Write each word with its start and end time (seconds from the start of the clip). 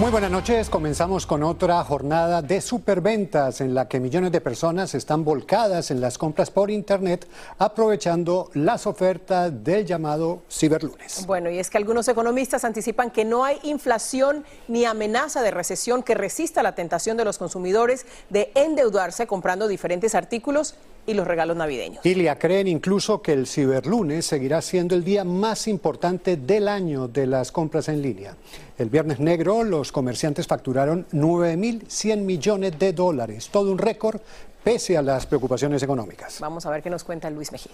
Muy 0.00 0.10
buenas 0.10 0.32
noches. 0.32 0.68
Comenzamos 0.70 1.24
con 1.24 1.44
otra 1.44 1.84
jornada 1.84 2.42
de 2.42 2.60
superventas 2.60 3.60
en 3.60 3.74
la 3.74 3.86
que 3.86 4.00
millones 4.00 4.32
de 4.32 4.40
personas 4.40 4.92
están 4.96 5.22
volcadas 5.22 5.92
en 5.92 6.00
las 6.00 6.18
compras 6.18 6.50
por 6.50 6.68
Internet 6.68 7.28
aprovechando 7.58 8.50
las 8.54 8.88
ofertas 8.88 9.52
del 9.62 9.86
llamado 9.86 10.42
ciberlunes. 10.50 11.24
Bueno, 11.28 11.48
y 11.48 11.60
es 11.60 11.70
que 11.70 11.78
algunos 11.78 12.08
economistas 12.08 12.64
anticipan 12.64 13.12
que 13.12 13.24
no 13.24 13.44
hay 13.44 13.60
inflación 13.62 14.44
ni 14.66 14.84
amenaza 14.84 15.42
de 15.42 15.52
recesión 15.52 16.02
que 16.02 16.16
resista 16.16 16.64
la 16.64 16.74
tentación 16.74 17.16
de 17.16 17.24
los 17.24 17.38
consumidores 17.38 18.04
de 18.30 18.50
endeudarse 18.56 19.28
comprando 19.28 19.68
diferentes 19.68 20.16
artículos 20.16 20.74
y 21.06 21.14
los 21.14 21.26
regalos 21.26 21.56
navideños. 21.56 22.04
Ilia 22.04 22.38
creen 22.38 22.68
incluso 22.68 23.20
que 23.20 23.32
el 23.32 23.46
ciberlunes 23.46 24.26
seguirá 24.26 24.62
siendo 24.62 24.94
el 24.94 25.04
día 25.04 25.24
más 25.24 25.68
importante 25.68 26.36
del 26.36 26.68
año 26.68 27.08
de 27.08 27.26
las 27.26 27.52
compras 27.52 27.88
en 27.88 28.02
línea. 28.02 28.36
El 28.78 28.90
viernes 28.90 29.20
negro 29.20 29.64
los 29.64 29.92
comerciantes 29.92 30.46
facturaron 30.46 31.06
9.100 31.12 32.18
millones 32.18 32.78
de 32.78 32.92
dólares, 32.92 33.48
todo 33.50 33.70
un 33.70 33.78
récord 33.78 34.20
pese 34.62 34.96
a 34.96 35.02
las 35.02 35.26
preocupaciones 35.26 35.82
económicas. 35.82 36.40
Vamos 36.40 36.64
a 36.64 36.70
ver 36.70 36.82
qué 36.82 36.90
nos 36.90 37.04
cuenta 37.04 37.28
Luis 37.30 37.52
Mejía. 37.52 37.72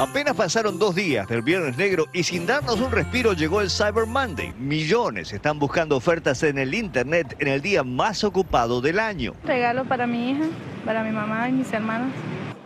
Apenas 0.00 0.34
pasaron 0.34 0.78
dos 0.78 0.94
días 0.94 1.28
del 1.28 1.42
Viernes 1.42 1.76
Negro 1.76 2.06
y 2.14 2.22
sin 2.22 2.46
darnos 2.46 2.80
un 2.80 2.90
respiro 2.90 3.34
llegó 3.34 3.60
el 3.60 3.68
Cyber 3.68 4.06
Monday. 4.06 4.54
Millones 4.58 5.30
están 5.30 5.58
buscando 5.58 5.94
ofertas 5.94 6.42
en 6.42 6.56
el 6.56 6.72
Internet 6.72 7.36
en 7.38 7.48
el 7.48 7.60
día 7.60 7.84
más 7.84 8.24
ocupado 8.24 8.80
del 8.80 8.98
año. 8.98 9.34
Regalo 9.44 9.84
para 9.84 10.06
mi 10.06 10.30
hija, 10.30 10.44
para 10.86 11.04
mi 11.04 11.10
mamá 11.10 11.50
y 11.50 11.52
mis 11.52 11.70
hermanas. 11.70 12.08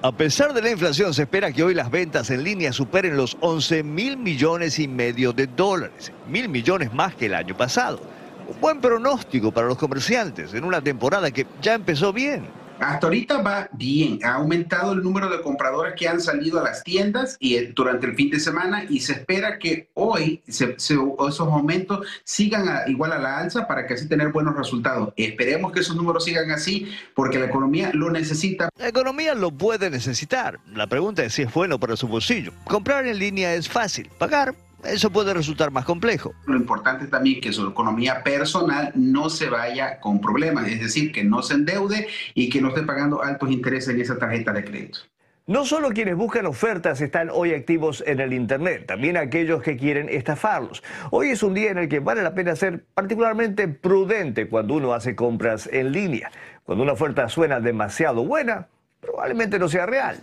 A 0.00 0.12
pesar 0.12 0.54
de 0.54 0.62
la 0.62 0.70
inflación, 0.70 1.12
se 1.12 1.22
espera 1.22 1.50
que 1.50 1.64
hoy 1.64 1.74
las 1.74 1.90
ventas 1.90 2.30
en 2.30 2.44
línea 2.44 2.72
superen 2.72 3.16
los 3.16 3.36
11 3.40 3.82
mil 3.82 4.16
millones 4.16 4.78
y 4.78 4.86
medio 4.86 5.32
de 5.32 5.48
dólares, 5.48 6.12
mil 6.28 6.48
millones 6.48 6.94
más 6.94 7.16
que 7.16 7.26
el 7.26 7.34
año 7.34 7.56
pasado. 7.56 8.00
Un 8.46 8.60
buen 8.60 8.80
pronóstico 8.80 9.50
para 9.50 9.66
los 9.66 9.76
comerciantes 9.76 10.54
en 10.54 10.62
una 10.62 10.80
temporada 10.80 11.32
que 11.32 11.48
ya 11.60 11.74
empezó 11.74 12.12
bien. 12.12 12.44
Hasta 12.84 13.06
ahorita 13.06 13.40
va 13.40 13.70
bien, 13.72 14.18
ha 14.22 14.34
aumentado 14.34 14.92
el 14.92 15.02
número 15.02 15.30
de 15.30 15.40
compradores 15.40 15.94
que 15.96 16.06
han 16.06 16.20
salido 16.20 16.60
a 16.60 16.64
las 16.64 16.84
tiendas 16.84 17.38
y 17.40 17.54
eh, 17.54 17.72
durante 17.74 18.06
el 18.06 18.14
fin 18.14 18.28
de 18.28 18.38
semana 18.38 18.84
y 18.86 19.00
se 19.00 19.12
espera 19.12 19.58
que 19.58 19.88
hoy 19.94 20.42
esos 20.46 21.40
aumentos 21.40 22.06
sigan 22.24 22.68
igual 22.86 23.12
a 23.12 23.18
la 23.18 23.38
alza 23.38 23.66
para 23.66 23.86
que 23.86 23.94
así 23.94 24.06
tener 24.06 24.32
buenos 24.32 24.54
resultados. 24.54 25.14
Esperemos 25.16 25.72
que 25.72 25.80
esos 25.80 25.96
números 25.96 26.26
sigan 26.26 26.50
así 26.50 26.92
porque 27.14 27.38
la 27.38 27.46
economía 27.46 27.90
lo 27.94 28.10
necesita. 28.10 28.68
La 28.78 28.88
economía 28.88 29.34
lo 29.34 29.50
puede 29.50 29.88
necesitar. 29.88 30.60
La 30.74 30.86
pregunta 30.86 31.24
es 31.24 31.32
si 31.32 31.40
es 31.40 31.54
bueno 31.54 31.80
para 31.80 31.96
su 31.96 32.06
bolsillo. 32.06 32.52
Comprar 32.64 33.06
en 33.06 33.18
línea 33.18 33.54
es 33.54 33.66
fácil, 33.66 34.10
pagar 34.18 34.54
eso 34.86 35.10
puede 35.10 35.34
resultar 35.34 35.70
más 35.70 35.84
complejo. 35.84 36.34
Lo 36.46 36.56
importante 36.56 37.06
también 37.06 37.36
es 37.36 37.42
que 37.42 37.52
su 37.52 37.68
economía 37.68 38.22
personal 38.22 38.92
no 38.94 39.30
se 39.30 39.48
vaya 39.48 40.00
con 40.00 40.20
problemas, 40.20 40.68
es 40.68 40.80
decir, 40.80 41.12
que 41.12 41.24
no 41.24 41.42
se 41.42 41.54
endeude 41.54 42.08
y 42.34 42.48
que 42.48 42.60
no 42.60 42.68
esté 42.68 42.82
pagando 42.82 43.22
altos 43.22 43.50
intereses 43.50 43.94
en 43.94 44.00
esa 44.00 44.18
tarjeta 44.18 44.52
de 44.52 44.64
crédito. 44.64 45.00
No 45.46 45.66
solo 45.66 45.90
quienes 45.90 46.16
buscan 46.16 46.46
ofertas 46.46 47.02
están 47.02 47.28
hoy 47.30 47.52
activos 47.52 48.02
en 48.06 48.20
el 48.20 48.32
Internet, 48.32 48.86
también 48.86 49.18
aquellos 49.18 49.62
que 49.62 49.76
quieren 49.76 50.08
estafarlos. 50.08 50.82
Hoy 51.10 51.28
es 51.28 51.42
un 51.42 51.52
día 51.52 51.70
en 51.70 51.76
el 51.76 51.88
que 51.90 52.00
vale 52.00 52.22
la 52.22 52.34
pena 52.34 52.56
ser 52.56 52.86
particularmente 52.94 53.68
prudente 53.68 54.48
cuando 54.48 54.72
uno 54.72 54.94
hace 54.94 55.14
compras 55.14 55.68
en 55.70 55.92
línea. 55.92 56.30
Cuando 56.64 56.82
una 56.82 56.94
oferta 56.94 57.28
suena 57.28 57.60
demasiado 57.60 58.24
buena, 58.24 58.68
probablemente 59.02 59.58
no 59.58 59.68
sea 59.68 59.84
real. 59.84 60.18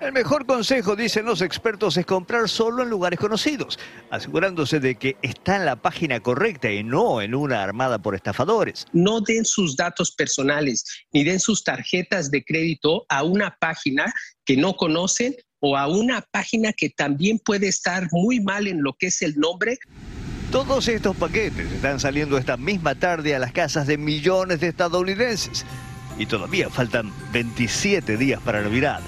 El 0.00 0.12
mejor 0.12 0.46
consejo, 0.46 0.96
dicen 0.96 1.26
los 1.26 1.42
expertos, 1.42 1.98
es 1.98 2.06
comprar 2.06 2.48
solo 2.48 2.82
en 2.82 2.88
lugares 2.88 3.20
conocidos, 3.20 3.78
asegurándose 4.10 4.80
de 4.80 4.94
que 4.94 5.18
está 5.20 5.56
en 5.56 5.66
la 5.66 5.76
página 5.76 6.20
correcta 6.20 6.70
y 6.70 6.82
no 6.82 7.20
en 7.20 7.34
una 7.34 7.62
armada 7.62 7.98
por 7.98 8.14
estafadores. 8.14 8.86
No 8.94 9.20
den 9.20 9.44
sus 9.44 9.76
datos 9.76 10.10
personales 10.12 10.86
ni 11.12 11.22
den 11.22 11.38
sus 11.38 11.62
tarjetas 11.64 12.30
de 12.30 12.42
crédito 12.42 13.04
a 13.10 13.24
una 13.24 13.54
página 13.60 14.10
que 14.46 14.56
no 14.56 14.74
conocen 14.74 15.36
o 15.58 15.76
a 15.76 15.86
una 15.86 16.22
página 16.30 16.72
que 16.72 16.88
también 16.88 17.38
puede 17.38 17.68
estar 17.68 18.08
muy 18.10 18.40
mal 18.40 18.68
en 18.68 18.82
lo 18.82 18.94
que 18.94 19.08
es 19.08 19.20
el 19.20 19.36
nombre. 19.36 19.78
Todos 20.50 20.88
estos 20.88 21.14
paquetes 21.14 21.70
están 21.70 22.00
saliendo 22.00 22.38
esta 22.38 22.56
misma 22.56 22.94
tarde 22.94 23.34
a 23.34 23.38
las 23.38 23.52
casas 23.52 23.86
de 23.86 23.98
millones 23.98 24.60
de 24.60 24.68
estadounidenses 24.68 25.66
y 26.18 26.24
todavía 26.24 26.70
faltan 26.70 27.12
27 27.32 28.16
días 28.16 28.40
para 28.40 28.62
Navidad. 28.62 29.02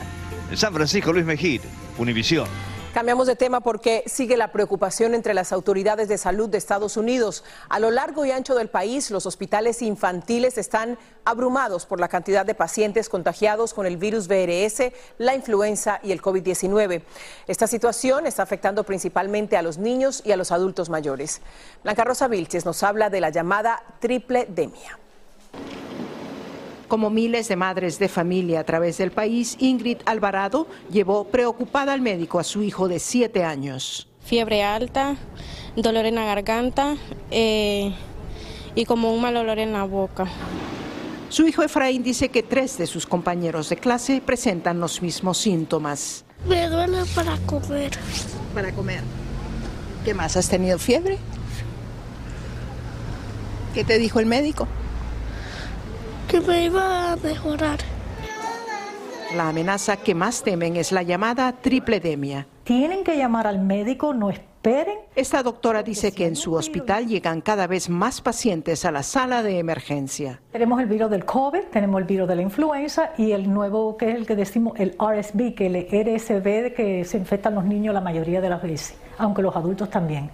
San 0.56 0.75
Francisco, 0.75 1.12
Luis 1.12 1.25
Mejía, 1.25 1.60
Univisión. 1.99 2.46
Cambiamos 2.93 3.26
de 3.26 3.37
tema 3.37 3.60
porque 3.60 4.04
sigue 4.06 4.37
la 4.37 4.52
preocupación 4.52 5.14
entre 5.14 5.32
las 5.32 5.50
autoridades 5.50 6.08
de 6.08 6.19
salud 6.19 6.50
de 6.50 6.58
Estados 6.58 6.99
Unidos. 6.99 7.43
A 7.70 7.81
lo 7.81 7.90
largo 7.90 8.26
y 8.26 8.32
ancho 8.32 8.54
del 8.54 8.69
país, 8.69 9.10
los 9.10 9.25
hospitales 9.25 9.81
infantiles 9.81 10.58
están 10.58 10.99
abrumados 11.25 11.87
por 11.87 12.00
la 12.00 12.08
cantidad 12.08 12.44
de 12.44 12.54
pacientes 12.54 13.08
contagiados 13.08 13.72
con 13.72 13.87
el 13.87 13.96
virus 13.96 14.28
VRS, 14.28 14.93
la 15.16 15.34
influenza 15.34 16.00
y 16.02 16.12
el 16.12 16.20
COVID-19. 16.20 17.02
Esta 17.46 17.66
situación 17.66 18.26
está 18.26 18.43
afectando 18.43 18.84
principalmente 18.84 19.56
a 19.56 19.62
los 19.62 19.78
niños 19.78 20.20
y 20.22 20.32
a 20.32 20.37
los 20.37 20.52
adultos 20.52 20.90
mayores. 20.90 21.40
Blanca 21.82 22.05
Rosa 22.05 22.28
Vilches 22.28 22.66
nos 22.66 22.82
habla 22.82 23.08
de 23.08 23.22
la 23.22 23.31
llamada 23.31 23.82
triple 24.00 24.46
demia. 24.50 24.98
Como 26.92 27.08
miles 27.08 27.48
de 27.48 27.56
madres 27.56 27.98
de 27.98 28.06
familia 28.06 28.60
a 28.60 28.64
través 28.64 28.98
del 28.98 29.12
país, 29.12 29.56
Ingrid 29.60 30.00
Alvarado 30.04 30.66
llevó 30.90 31.24
preocupada 31.24 31.94
al 31.94 32.02
médico 32.02 32.38
a 32.38 32.44
su 32.44 32.62
hijo 32.62 32.86
de 32.86 32.98
siete 32.98 33.44
años. 33.44 34.08
Fiebre 34.20 34.62
alta, 34.62 35.16
dolor 35.74 36.04
en 36.04 36.16
la 36.16 36.26
garganta 36.26 36.98
eh, 37.30 37.94
y 38.74 38.84
como 38.84 39.10
un 39.14 39.22
mal 39.22 39.38
olor 39.38 39.58
en 39.58 39.72
la 39.72 39.84
boca. 39.84 40.26
Su 41.30 41.48
hijo 41.48 41.62
Efraín 41.62 42.02
dice 42.02 42.28
que 42.28 42.42
tres 42.42 42.76
de 42.76 42.86
sus 42.86 43.06
compañeros 43.06 43.70
de 43.70 43.78
clase 43.78 44.20
presentan 44.20 44.78
los 44.78 45.00
mismos 45.00 45.38
síntomas. 45.38 46.26
Me 46.46 46.68
duele 46.68 47.06
para 47.14 47.38
comer. 47.46 47.92
Para 48.52 48.70
comer. 48.72 49.00
¿Qué 50.04 50.12
más? 50.12 50.36
¿Has 50.36 50.50
tenido 50.50 50.78
fiebre? 50.78 51.16
¿Qué 53.72 53.82
te 53.82 53.96
dijo 53.96 54.20
el 54.20 54.26
médico? 54.26 54.68
Que 56.32 56.40
me 56.40 56.64
iba 56.64 57.12
a 57.12 57.17
mejorar. 57.17 57.79
La 59.37 59.50
amenaza 59.50 59.99
que 59.99 60.14
más 60.14 60.43
temen 60.43 60.76
es 60.76 60.90
la 60.90 61.02
llamada 61.02 61.52
tripledemia. 61.52 62.46
Tienen 62.64 63.05
que 63.05 63.19
llamar 63.19 63.46
al 63.46 63.58
médico, 63.58 64.14
no 64.14 64.31
esperen. 64.31 65.00
Esta 65.14 65.43
doctora 65.43 65.82
dice 65.82 66.12
que 66.12 66.26
en 66.26 66.34
su 66.34 66.55
hospital 66.55 67.06
llegan 67.06 67.43
cada 67.43 67.67
vez 67.67 67.90
más 67.90 68.23
pacientes 68.23 68.87
a 68.87 68.93
la 68.93 69.02
sala 69.02 69.43
de 69.43 69.58
emergencia. 69.58 70.40
Tenemos 70.52 70.81
el 70.81 70.87
virus 70.87 71.11
del 71.11 71.26
COVID, 71.26 71.64
tenemos 71.70 72.00
el 72.00 72.06
virus 72.06 72.26
de 72.26 72.37
la 72.37 72.40
influenza 72.40 73.11
y 73.19 73.32
el 73.32 73.52
nuevo 73.52 73.99
que 73.99 74.08
es 74.08 74.17
el 74.17 74.26
que 74.26 74.34
decimos 74.34 74.81
el 74.81 74.96
RSV, 74.99 75.55
que 75.55 75.67
es 75.67 75.93
el 75.93 76.17
RSV 76.17 76.75
que 76.75 77.05
se 77.05 77.19
infectan 77.19 77.55
los 77.55 77.67
niños 77.67 77.93
la 77.93 78.00
mayoría 78.00 78.40
de 78.40 78.49
las 78.49 78.62
veces, 78.62 78.96
aunque 79.19 79.43
los 79.43 79.55
adultos 79.55 79.90
también. 79.90 80.31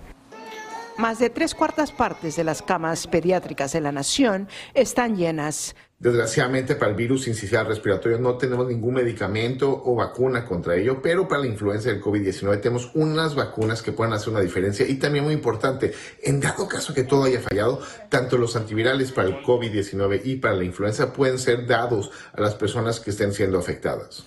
Más 0.98 1.20
de 1.20 1.30
tres 1.30 1.54
cuartas 1.54 1.92
partes 1.92 2.34
de 2.34 2.42
las 2.42 2.60
camas 2.60 3.06
pediátricas 3.06 3.72
de 3.72 3.80
la 3.80 3.92
nación 3.92 4.48
están 4.74 5.16
llenas. 5.16 5.76
Desgraciadamente 6.00 6.74
para 6.74 6.90
el 6.90 6.96
virus 6.96 7.28
incisional 7.28 7.68
respiratorio 7.68 8.18
no 8.18 8.36
tenemos 8.36 8.66
ningún 8.66 8.94
medicamento 8.94 9.80
o 9.84 9.94
vacuna 9.94 10.44
contra 10.44 10.74
ello, 10.74 11.00
pero 11.00 11.28
para 11.28 11.42
la 11.42 11.46
influenza 11.46 11.90
del 11.90 12.02
COVID-19 12.02 12.60
tenemos 12.60 12.90
unas 12.94 13.36
vacunas 13.36 13.80
que 13.80 13.92
pueden 13.92 14.12
hacer 14.12 14.30
una 14.30 14.40
diferencia 14.40 14.88
y 14.88 14.96
también 14.96 15.22
muy 15.22 15.34
importante, 15.34 15.94
en 16.20 16.40
dado 16.40 16.66
caso 16.66 16.92
que 16.92 17.04
todo 17.04 17.26
haya 17.26 17.42
fallado, 17.42 17.80
tanto 18.08 18.36
los 18.36 18.56
antivirales 18.56 19.12
para 19.12 19.28
el 19.28 19.36
COVID-19 19.44 20.22
y 20.24 20.36
para 20.36 20.56
la 20.56 20.64
influenza 20.64 21.12
pueden 21.12 21.38
ser 21.38 21.68
dados 21.68 22.10
a 22.32 22.40
las 22.40 22.56
personas 22.56 22.98
que 22.98 23.10
estén 23.10 23.32
siendo 23.32 23.56
afectadas. 23.60 24.24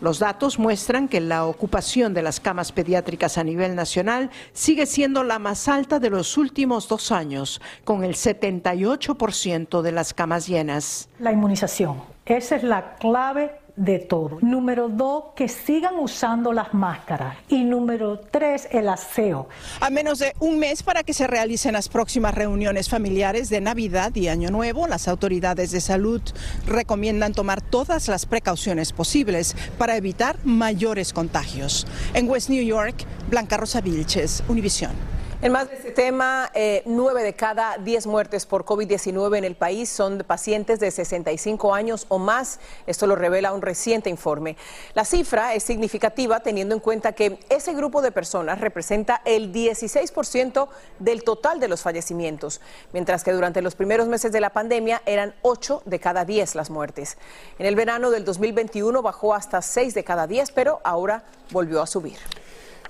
Los 0.00 0.18
datos 0.18 0.58
muestran 0.58 1.08
que 1.08 1.20
la 1.20 1.46
ocupación 1.46 2.14
de 2.14 2.22
las 2.22 2.40
camas 2.40 2.72
pediátricas 2.72 3.38
a 3.38 3.44
nivel 3.44 3.74
nacional 3.74 4.30
sigue 4.52 4.86
siendo 4.86 5.24
la 5.24 5.38
más 5.38 5.68
alta 5.68 6.00
de 6.00 6.10
los 6.10 6.36
últimos 6.36 6.88
dos 6.88 7.12
años, 7.12 7.60
con 7.84 8.04
el 8.04 8.14
78% 8.14 9.82
de 9.82 9.92
las 9.92 10.12
camas 10.12 10.46
llenas. 10.46 11.08
La 11.18 11.32
inmunización, 11.32 12.02
esa 12.26 12.56
es 12.56 12.64
la 12.64 12.96
clave 12.96 13.63
de 13.76 13.98
todo. 13.98 14.38
Número 14.40 14.88
dos, 14.88 15.24
que 15.34 15.48
sigan 15.48 15.98
usando 15.98 16.52
las 16.52 16.74
máscaras. 16.74 17.36
Y 17.48 17.64
número 17.64 18.20
tres, 18.30 18.68
el 18.70 18.88
aseo. 18.88 19.48
A 19.80 19.90
menos 19.90 20.18
de 20.20 20.32
un 20.38 20.58
mes 20.58 20.82
para 20.82 21.02
que 21.02 21.14
se 21.14 21.26
realicen 21.26 21.72
las 21.72 21.88
próximas 21.88 22.34
reuniones 22.34 22.88
familiares 22.88 23.50
de 23.50 23.60
Navidad 23.60 24.14
y 24.14 24.28
Año 24.28 24.50
Nuevo, 24.50 24.86
las 24.86 25.08
autoridades 25.08 25.70
de 25.70 25.80
salud 25.80 26.22
recomiendan 26.66 27.32
tomar 27.32 27.60
todas 27.60 28.08
las 28.08 28.26
precauciones 28.26 28.92
posibles 28.92 29.56
para 29.78 29.96
evitar 29.96 30.36
mayores 30.44 31.12
contagios. 31.12 31.86
En 32.14 32.28
West 32.28 32.50
New 32.50 32.64
York, 32.64 33.04
Blanca 33.28 33.56
Rosa 33.56 33.80
Vilches, 33.80 34.44
Univisión. 34.48 35.13
En 35.44 35.52
más 35.52 35.68
de 35.68 35.76
este 35.76 35.90
tema, 35.90 36.50
eh, 36.54 36.82
nueve 36.86 37.22
de 37.22 37.34
cada 37.34 37.76
diez 37.76 38.06
muertes 38.06 38.46
por 38.46 38.64
COVID-19 38.64 39.36
en 39.36 39.44
el 39.44 39.56
país 39.56 39.90
son 39.90 40.16
de 40.16 40.24
pacientes 40.24 40.80
de 40.80 40.90
65 40.90 41.74
años 41.74 42.06
o 42.08 42.18
más. 42.18 42.60
Esto 42.86 43.06
lo 43.06 43.14
revela 43.14 43.52
un 43.52 43.60
reciente 43.60 44.08
informe. 44.08 44.56
La 44.94 45.04
cifra 45.04 45.52
es 45.52 45.62
significativa 45.62 46.40
teniendo 46.40 46.74
en 46.74 46.80
cuenta 46.80 47.12
que 47.12 47.38
ese 47.50 47.74
grupo 47.74 48.00
de 48.00 48.10
personas 48.10 48.62
representa 48.62 49.20
el 49.26 49.52
16% 49.52 50.68
del 50.98 51.24
total 51.24 51.60
de 51.60 51.68
los 51.68 51.82
fallecimientos, 51.82 52.62
mientras 52.94 53.22
que 53.22 53.32
durante 53.32 53.60
los 53.60 53.74
primeros 53.74 54.08
meses 54.08 54.32
de 54.32 54.40
la 54.40 54.48
pandemia 54.48 55.02
eran 55.04 55.34
8 55.42 55.82
de 55.84 56.00
cada 56.00 56.24
10 56.24 56.54
las 56.54 56.70
muertes. 56.70 57.18
En 57.58 57.66
el 57.66 57.76
verano 57.76 58.10
del 58.10 58.24
2021 58.24 59.02
bajó 59.02 59.34
hasta 59.34 59.60
6 59.60 59.92
de 59.92 60.04
cada 60.04 60.26
10, 60.26 60.52
pero 60.52 60.80
ahora 60.84 61.22
volvió 61.50 61.82
a 61.82 61.86
subir. 61.86 62.16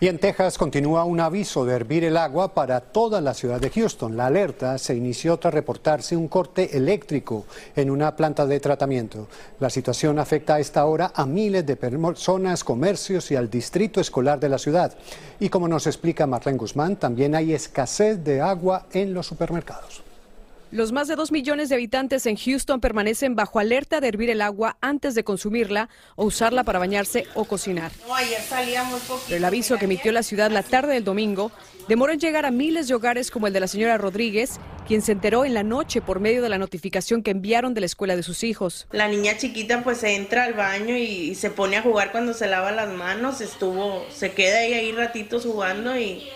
Y 0.04 0.08
en 0.08 0.18
Texas 0.18 0.58
continúa 0.58 1.04
un 1.04 1.18
aviso 1.18 1.64
de 1.64 1.74
hervir 1.74 2.04
el 2.04 2.18
agua 2.18 2.52
para 2.52 2.78
toda 2.80 3.22
la 3.22 3.32
ciudad 3.32 3.58
de 3.58 3.70
Houston. 3.70 4.18
La 4.18 4.26
alerta 4.26 4.76
se 4.76 4.94
inició 4.94 5.38
tras 5.38 5.54
reportarse 5.54 6.14
un 6.14 6.28
corte 6.28 6.76
eléctrico 6.76 7.46
en 7.74 7.90
una 7.90 8.14
planta 8.14 8.44
de 8.44 8.60
tratamiento. 8.60 9.28
La 9.60 9.70
situación 9.70 10.18
afecta 10.18 10.56
a 10.56 10.60
esta 10.60 10.84
hora 10.84 11.12
a 11.14 11.24
miles 11.24 11.64
de 11.64 11.76
personas, 11.76 12.64
comercios 12.64 13.30
y 13.30 13.36
al 13.36 13.48
distrito 13.48 13.98
escolar 13.98 14.38
de 14.38 14.50
la 14.50 14.58
ciudad. 14.58 14.94
Y 15.40 15.48
como 15.48 15.68
nos 15.68 15.86
explica 15.86 16.26
Marlene 16.26 16.58
Guzmán, 16.58 16.96
también 16.96 17.34
hay 17.34 17.54
escasez 17.54 18.22
de 18.22 18.42
agua 18.42 18.84
en 18.92 19.14
los 19.14 19.26
supermercados. 19.26 20.02
Los 20.74 20.90
más 20.90 21.06
de 21.06 21.14
dos 21.14 21.30
millones 21.30 21.68
de 21.68 21.76
habitantes 21.76 22.26
en 22.26 22.34
Houston 22.34 22.80
permanecen 22.80 23.36
bajo 23.36 23.60
alerta 23.60 24.00
de 24.00 24.08
hervir 24.08 24.28
el 24.30 24.42
agua 24.42 24.76
antes 24.80 25.14
de 25.14 25.22
consumirla 25.22 25.88
o 26.16 26.24
usarla 26.24 26.64
para 26.64 26.80
bañarse 26.80 27.28
o 27.34 27.44
cocinar. 27.44 27.92
Pero 29.28 29.36
el 29.36 29.44
aviso 29.44 29.76
que 29.76 29.84
emitió 29.84 30.10
la 30.10 30.24
ciudad 30.24 30.50
la 30.50 30.64
tarde 30.64 30.94
del 30.94 31.04
domingo 31.04 31.52
demoró 31.86 32.12
en 32.12 32.18
llegar 32.18 32.44
a 32.44 32.50
miles 32.50 32.88
de 32.88 32.94
hogares 32.94 33.30
como 33.30 33.46
el 33.46 33.52
de 33.52 33.60
la 33.60 33.68
señora 33.68 33.98
Rodríguez, 33.98 34.58
quien 34.88 35.00
se 35.00 35.12
enteró 35.12 35.44
en 35.44 35.54
la 35.54 35.62
noche 35.62 36.00
por 36.00 36.18
medio 36.18 36.42
de 36.42 36.48
la 36.48 36.58
notificación 36.58 37.22
que 37.22 37.30
enviaron 37.30 37.72
de 37.72 37.78
la 37.78 37.86
escuela 37.86 38.16
de 38.16 38.24
sus 38.24 38.42
hijos. 38.42 38.88
La 38.90 39.06
niña 39.06 39.36
chiquita 39.36 39.84
pues 39.84 40.02
entra 40.02 40.42
al 40.42 40.54
baño 40.54 40.96
y 40.96 41.36
se 41.36 41.50
pone 41.50 41.76
a 41.76 41.82
jugar 41.82 42.10
cuando 42.10 42.34
se 42.34 42.48
lava 42.48 42.72
las 42.72 42.92
manos, 42.92 43.40
estuvo, 43.40 44.04
se 44.12 44.32
queda 44.32 44.58
ahí, 44.58 44.74
ahí 44.74 44.90
ratitos 44.90 45.44
jugando 45.44 45.96
y 45.96 46.28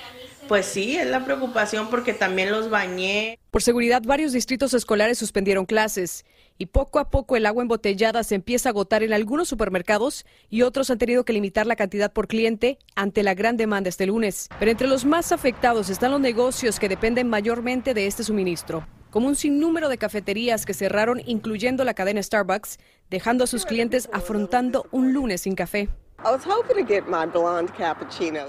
pues 0.49 0.67
sí, 0.67 0.97
es 0.97 1.07
la 1.07 1.25
preocupación 1.25 1.89
porque 1.91 2.15
también 2.15 2.51
los 2.51 2.71
bañé. 2.71 3.39
Por 3.51 3.63
seguridad, 3.63 4.03
varios 4.05 4.33
distritos 4.33 4.75
escolares 4.75 5.19
suspendieron 5.19 5.67
clases 5.67 6.25
y 6.57 6.67
poco 6.67 6.99
a 6.99 7.11
poco 7.11 7.37
el 7.37 7.47
agua 7.47 7.63
embotellada 7.63 8.25
se 8.25 8.35
empieza 8.35 8.69
a 8.69 8.73
agotar 8.73 9.03
en 9.03 9.13
algunos 9.13 9.49
supermercados 9.49 10.27
y 10.51 10.63
otros 10.63 10.91
han 10.91 10.99
tenido 10.99 11.25
que 11.25 11.33
limitar 11.33 11.67
la 11.67 11.77
cantidad 11.77 12.13
por 12.13 12.27
cliente 12.27 12.79
ante 12.97 13.23
la 13.23 13.35
gran 13.35 13.57
demanda 13.57 13.89
este 13.89 14.07
lunes. 14.07 14.49
Pero 14.59 14.71
entre 14.73 14.89
los 14.89 15.05
más 15.05 15.31
afectados 15.31 15.91
están 15.91 16.11
los 16.11 16.21
negocios 16.21 16.81
que 16.81 16.89
dependen 16.89 17.29
mayormente 17.29 17.95
de 17.95 18.07
este 18.07 18.25
suministro 18.25 18.87
como 19.11 19.29
un 19.29 19.37
sinnúmero 19.37 19.89
de 19.89 19.97
cafeterías 19.97 20.67
que 20.67 20.75
cerraron, 20.75 21.23
incluyendo 21.25 21.83
la 21.85 21.95
cadena 21.95 22.23
Starbucks, 22.23 22.79
dejando 23.09 23.45
a 23.45 23.47
sus 23.47 23.65
clientes 23.65 24.09
afrontando 24.13 24.87
un 24.91 25.15
lunes 25.15 25.41
sin 25.41 25.55
café. 25.55 25.89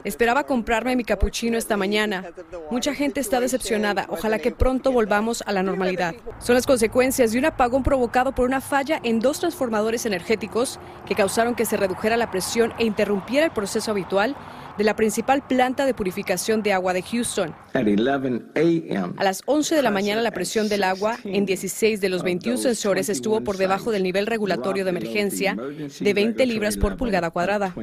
Esperaba 0.03 0.43
comprarme 0.43 0.95
mi 0.95 1.03
cappuccino 1.03 1.55
esta 1.55 1.77
mañana. 1.77 2.25
Mucha 2.71 2.95
gente 2.95 3.19
está 3.19 3.39
decepcionada. 3.39 4.07
Ojalá 4.09 4.39
que 4.39 4.49
pronto 4.49 4.91
volvamos 4.91 5.43
a 5.45 5.51
la 5.51 5.61
normalidad. 5.61 6.15
Son 6.39 6.55
las 6.55 6.65
consecuencias 6.65 7.31
de 7.31 7.37
un 7.37 7.45
apagón 7.45 7.83
provocado 7.83 8.31
por 8.31 8.47
una 8.47 8.59
falla 8.59 8.99
en 9.03 9.19
dos 9.19 9.39
transformadores 9.39 10.07
energéticos 10.07 10.79
que 11.05 11.13
causaron 11.13 11.53
que 11.53 11.65
se 11.65 11.77
redujera 11.77 12.17
la 12.17 12.31
presión 12.31 12.73
e 12.79 12.85
interrumpiera 12.85 13.45
el 13.45 13.51
proceso 13.51 13.91
habitual 13.91 14.35
de 14.79 14.85
la 14.85 14.95
principal 14.95 15.45
planta 15.45 15.85
de 15.85 15.93
purificación 15.93 16.63
de 16.63 16.71
agua 16.71 16.93
de 16.93 17.01
Houston. 17.03 17.53
A 17.73 19.23
las 19.25 19.43
11 19.45 19.75
de 19.75 19.81
la 19.81 19.91
mañana 19.91 20.21
la 20.21 20.31
presión 20.31 20.69
del 20.69 20.83
agua 20.83 21.17
en 21.25 21.45
16 21.45 21.99
de 21.99 22.07
los 22.07 22.23
21 22.23 22.57
sensores 22.57 23.09
estuvo 23.09 23.41
por 23.41 23.57
debajo 23.57 23.91
del 23.91 24.03
nivel 24.03 24.25
regulatorio 24.25 24.85
de 24.85 24.91
emergencia 24.91 25.57
de 25.99 26.13
20 26.13 26.45
libras 26.45 26.77
por 26.77 26.95
pulgada 26.95 27.29
cuadrada. 27.29 27.75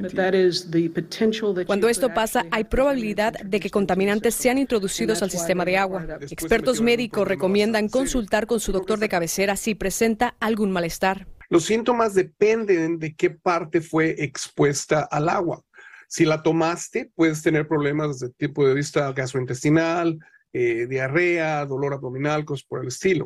Cuando 1.67 1.89
esto 1.91 2.15
pasa, 2.15 2.47
hay 2.51 2.65
probabilidad 2.65 3.35
de 3.45 3.61
que 3.61 3.69
contaminantes 3.69 4.35
sean 4.35 4.57
introducidos 4.57 5.23
al 5.23 5.31
sistema 5.31 5.67
de 5.67 5.77
agua. 5.77 6.07
Expertos 6.31 6.81
médicos 6.81 7.29
recomiendan 7.29 7.91
consultar 7.91 8.47
con 8.47 8.59
su 8.59 8.73
doctor 8.73 8.99
de 8.99 9.11
cabecera 9.11 9.57
si 9.57 9.75
presenta 9.75 10.35
algún 10.41 10.73
malestar. 10.73 11.27
Los 11.51 11.65
síntomas 11.65 12.15
dependen 12.15 12.99
de 12.99 13.15
qué 13.15 13.29
parte 13.29 13.83
fue 13.83 14.17
expuesta 14.19 15.03
al 15.03 15.29
agua. 15.29 15.63
Si 16.09 16.25
la 16.25 16.43
tomaste, 16.43 17.11
puedes 17.15 17.43
tener 17.43 17.67
problemas 17.67 18.21
de 18.21 18.31
tipo 18.31 18.67
de 18.67 18.75
vista 18.75 19.13
gastrointestinal, 19.13 20.19
eh, 20.53 20.87
diarrea, 20.89 21.65
dolor 21.67 21.95
abdominal, 21.95 22.45
cosas 22.45 22.65
por 22.65 22.81
el 22.81 22.89
estilo. 22.89 23.25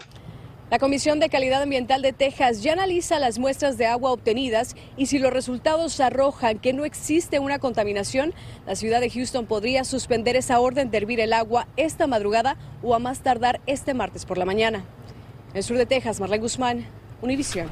La 0.71 0.79
Comisión 0.79 1.19
de 1.19 1.29
Calidad 1.29 1.63
Ambiental 1.63 2.01
de 2.01 2.13
Texas 2.13 2.63
ya 2.63 2.75
analiza 2.75 3.19
las 3.19 3.41
muestras 3.41 3.77
de 3.77 3.87
agua 3.87 4.13
obtenidas 4.13 4.77
y 4.97 5.07
si 5.07 5.19
los 5.19 5.33
resultados 5.33 5.99
arrojan 5.99 6.61
que 6.61 6.73
no 6.73 6.85
existe 6.85 7.41
una 7.41 7.59
contaminación, 7.59 8.35
la 8.69 8.77
ciudad 8.77 9.01
de 9.01 9.11
Houston 9.11 9.47
podría 9.47 9.83
suspender 9.83 10.37
esa 10.37 10.61
orden 10.61 10.93
de 10.93 10.99
hervir 10.99 11.19
el 11.19 11.33
agua 11.33 11.67
esta 11.77 12.07
madrugada 12.07 12.57
o 12.83 12.95
a 12.95 13.01
más 13.01 13.21
tardar 13.21 13.61
este 13.67 13.95
martes 13.95 14.25
por 14.25 14.39
la 14.39 14.45
mañana. 14.45 14.85
En 15.51 15.57
el 15.57 15.65
sur 15.65 15.77
de 15.77 15.87
Texas, 15.87 16.21
Marlene 16.21 16.43
Guzmán, 16.43 16.87
Univision. 17.21 17.69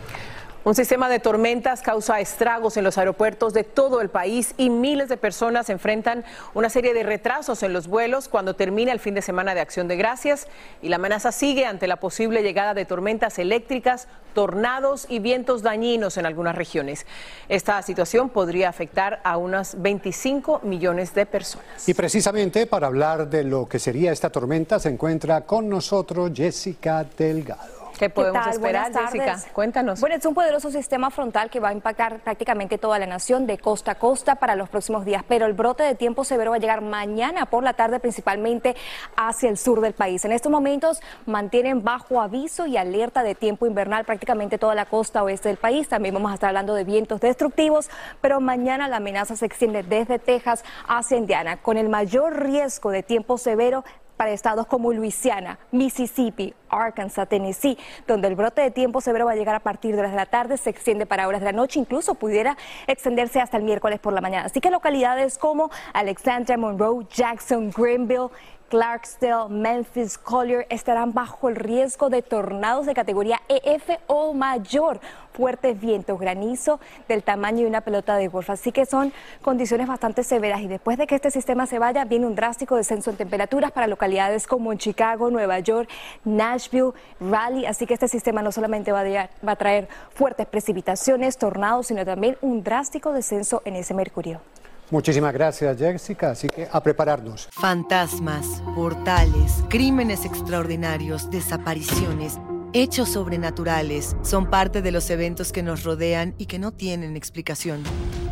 Un 0.65 0.75
sistema 0.75 1.09
de 1.09 1.21
tormentas 1.21 1.83
causa 1.83 2.21
estragos 2.21 2.77
en 2.77 2.85
los 2.85 2.99
aeropuertos 2.99 3.55
de 3.55 3.63
todo 3.63 4.01
el 4.01 4.11
país 4.11 4.55
y 4.59 4.71
miles 4.71 5.09
de 5.09 5.17
personas 5.17 5.71
enfrentan 5.71 6.25
una 6.53 6.69
serie 6.69 6.93
de 6.95 7.05
retrasos 7.05 7.63
en 7.63 7.73
los 7.73 7.87
vuelos 7.87 8.29
cuando 8.29 8.55
termina 8.55 8.93
el 8.93 8.99
fin 8.99 9.15
de 9.15 9.23
semana 9.23 9.55
de 9.55 9.61
Acción 9.61 9.87
de 9.87 9.97
Gracias 9.97 10.49
y 10.83 10.89
la 10.89 10.97
amenaza 10.97 11.31
sigue 11.31 11.65
ante 11.65 11.87
la 11.87 11.97
posible 11.97 12.43
llegada 12.43 12.75
de 12.75 12.85
tormentas 12.85 13.39
eléctricas, 13.39 14.09
tornados 14.35 15.07
y 15.09 15.21
vientos 15.21 15.63
dañinos 15.63 16.17
en 16.19 16.27
algunas 16.27 16.57
regiones. 16.57 17.07
Esta 17.49 17.81
situación 17.83 18.29
podría 18.29 18.69
afectar 18.69 19.21
a 19.23 19.37
unas 19.37 19.81
25 19.81 20.63
millones 20.65 21.15
de 21.15 21.25
personas. 21.25 21.89
Y 21.89 21.95
precisamente 21.95 22.67
para 22.67 22.89
hablar 22.89 23.31
de 23.31 23.45
lo 23.45 23.69
que 23.69 23.79
sería 23.79 24.11
esta 24.11 24.31
tormenta 24.31 24.81
se 24.81 24.89
encuentra 24.89 25.43
con 25.43 25.69
nosotros 25.69 26.33
Jessica 26.35 27.07
Delgado. 27.17 27.78
¿Qué 27.99 28.11
podemos 28.11 28.47
esperar, 28.47 28.93
Jessica? 28.93 29.39
Cuéntanos. 29.53 30.01
Bueno, 30.01 30.17
es 30.17 30.25
un 30.25 30.35
poderoso 30.35 30.71
sistema 30.71 31.11
frontal 31.11 31.51
que 31.51 31.61
va 31.61 31.71
a 31.71 31.73
impactar 31.73 32.21
prácticamente 32.21 32.79
toda 32.79 32.99
la 32.99 33.07
nación 33.07 33.47
de 33.47 33.59
costa 33.59 33.93
a 33.93 33.95
costa 33.97 34.37
para 34.37 34.55
los 34.55 34.69
próximos 34.69 35.05
días, 35.05 35.25
pero 35.27 35.47
el 35.47 35.53
brote 35.53 35.83
de 35.83 35.95
tiempo 35.95 36.25
severo 36.25 36.53
va 36.53 36.57
a 36.57 36.61
llegar 36.61 36.81
mañana 36.81 37.47
por 37.47 37.65
la 37.65 37.73
tarde, 37.73 37.99
principalmente 37.99 38.77
hacia 39.17 39.49
el 39.49 39.59
sur 39.59 39.81
del 39.81 39.95
país. 39.95 40.25
En 40.25 40.33
estos 40.33 40.53
momentos 40.53 41.01
mantienen 41.27 41.83
bajo 41.83 42.21
aviso 42.21 42.67
y 42.67 42.77
alerta 42.77 43.23
de 43.23 43.35
tiempo 43.35 43.67
invernal 43.67 44.05
prácticamente 44.05 44.59
toda 44.59 44.75
la 44.75 44.85
costa 44.85 45.23
oeste 45.23 45.49
del 45.49 45.59
país. 45.59 45.89
También 45.89 46.15
vamos 46.15 46.31
a 46.31 46.35
estar 46.35 46.49
hablando 46.49 46.75
de 46.75 46.85
vientos 46.85 47.21
destructivos, 47.21 47.91
pero 48.21 48.41
mañana 48.41 48.89
la 48.89 48.99
amenaza 48.99 49.37
se 49.37 49.47
extiende 49.47 49.83
desde 49.83 50.19
Texas 50.19 50.65
hacia 50.87 51.17
Indiana, 51.17 51.57
con 51.57 51.77
el 51.77 51.89
mayor 51.89 52.45
riesgo 52.45 52.91
de 52.91 53.03
tiempo 53.03 53.39
severo 53.39 53.85
para 54.19 54.33
estados 54.33 54.67
como 54.67 54.93
Luisiana, 54.93 55.59
Mississippi, 55.73 56.53
Arkansas, 56.69 57.27
Tennessee, 57.29 57.79
donde 58.07 58.29
el 58.29 58.35
brote 58.35 58.61
de 58.61 58.71
tiempo 58.71 59.01
severo 59.01 59.25
va 59.25 59.33
a 59.33 59.37
llegar 59.37 59.55
a 59.55 59.61
partir 59.61 59.97
de 59.97 60.03
las 60.03 60.11
de 60.11 60.17
la 60.17 60.27
tarde, 60.27 60.59
se 60.59 60.69
extiende 60.69 61.07
para 61.07 61.27
horas 61.27 61.41
de 61.41 61.47
la 61.47 61.53
noche, 61.53 61.81
incluso 61.81 62.17
pudiera 62.17 62.59
extenderse 62.87 63.41
hasta 63.41 63.57
el 63.57 63.63
miércoles 63.63 64.01
por 64.01 64.13
la 64.13 64.21
mañana. 64.21 64.47
Así 64.47 64.61
que 64.61 64.71
localidades 64.71 65.39
como 65.39 65.71
Alexandria, 65.95 66.59
Monroe, 66.59 67.07
Jackson, 67.09 67.71
Greenville, 67.71 68.29
Clarksdale, 68.69 69.49
Memphis, 69.49 70.19
Collier 70.19 70.67
estarán 70.69 71.15
bajo 71.15 71.49
el 71.49 71.57
riesgo 71.57 72.11
de 72.11 72.21
tornados 72.23 72.85
de 72.87 72.95
categoría 72.95 73.41
EF 73.49 73.99
o 74.07 74.35
mayor, 74.35 75.01
fuertes 75.33 75.81
vientos, 75.81 76.21
granizo 76.21 76.79
del 77.09 77.23
tamaño 77.23 77.63
de 77.63 77.67
una 77.67 77.81
pelota 77.81 78.17
de 78.17 78.29
golf. 78.29 78.51
Así 78.51 78.71
que 78.71 78.85
son 78.85 79.13
condiciones 79.41 79.87
bastante 79.87 80.23
severas 80.23 80.61
y 80.61 80.69
después 80.69 80.99
de 80.99 81.07
que 81.07 81.15
este 81.15 81.31
sistema 81.31 81.67
se 81.67 81.79
vaya, 81.79 82.05
viene 82.05 82.27
un 82.27 82.35
drástico 82.35 82.77
descenso 82.77 83.11
en 83.11 83.17
temperaturas 83.17 83.73
para 83.73 83.87
localidades 83.87 84.47
como 84.47 84.71
en 84.73 84.79
Chicago, 84.79 85.31
Nueva 85.31 85.61
York, 85.61 85.89
Nashville, 86.25 86.93
Raleigh. 87.21 87.67
Así 87.67 87.87
que 87.87 87.95
este 87.95 88.09
sistema 88.09 88.43
no 88.43 88.53
solamente 88.53 88.93
va 88.93 89.01
a, 89.01 89.31
va 89.47 89.53
a 89.53 89.57
traer 89.57 89.89
fuertes 90.15 90.47
precipitaciones, 90.47 91.39
tornados, 91.39 91.87
sino 91.87 92.05
también 92.05 92.37
un 92.43 92.63
drástico 92.63 93.13
descenso 93.13 93.63
en 93.65 93.77
ese 93.77 93.95
mercurio. 93.95 94.41
Muchísimas 94.91 95.35
gracias 95.35 95.77
Jessica, 95.77 96.31
así 96.31 96.49
que 96.49 96.67
a 96.71 96.83
prepararnos. 96.83 97.49
Fantasmas, 97.53 98.63
portales, 98.75 99.63
crímenes 99.69 100.25
extraordinarios, 100.25 101.31
desapariciones, 101.31 102.39
hechos 102.73 103.11
sobrenaturales 103.11 104.17
son 104.23 104.49
parte 104.49 104.81
de 104.81 104.91
los 104.91 105.11
eventos 105.11 105.53
que 105.53 105.63
nos 105.63 105.85
rodean 105.85 106.35
y 106.39 106.47
que 106.47 106.59
no 106.59 106.73
tienen 106.73 107.17
explicación. 107.17 107.83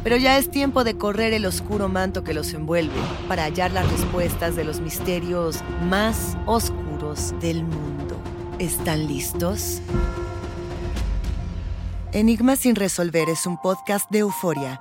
Pero 0.03 0.17
ya 0.17 0.39
es 0.39 0.51
tiempo 0.51 0.85
de 0.85 0.97
correr 0.97 1.35
el 1.35 1.45
oscuro 1.45 1.89
manto 1.89 2.25
que 2.25 2.33
los 2.33 2.55
envuelve 2.55 2.95
para 3.29 3.45
hallar 3.45 3.73
las 3.73 3.91
respuestas 3.91 4.57
de 4.57 4.65
los 4.65 4.81
misterios 4.81 5.63
más 5.83 6.39
oscuros 6.47 7.35
del 7.41 7.65
mundo. 7.65 8.17
¿Están 8.59 9.07
listos? 9.07 9.83
Enigma 12.13 12.57
sin 12.57 12.77
resolver 12.77 13.29
es 13.29 13.45
un 13.47 13.61
podcast 13.61 14.11
de 14.11 14.21
euforia. 14.21 14.81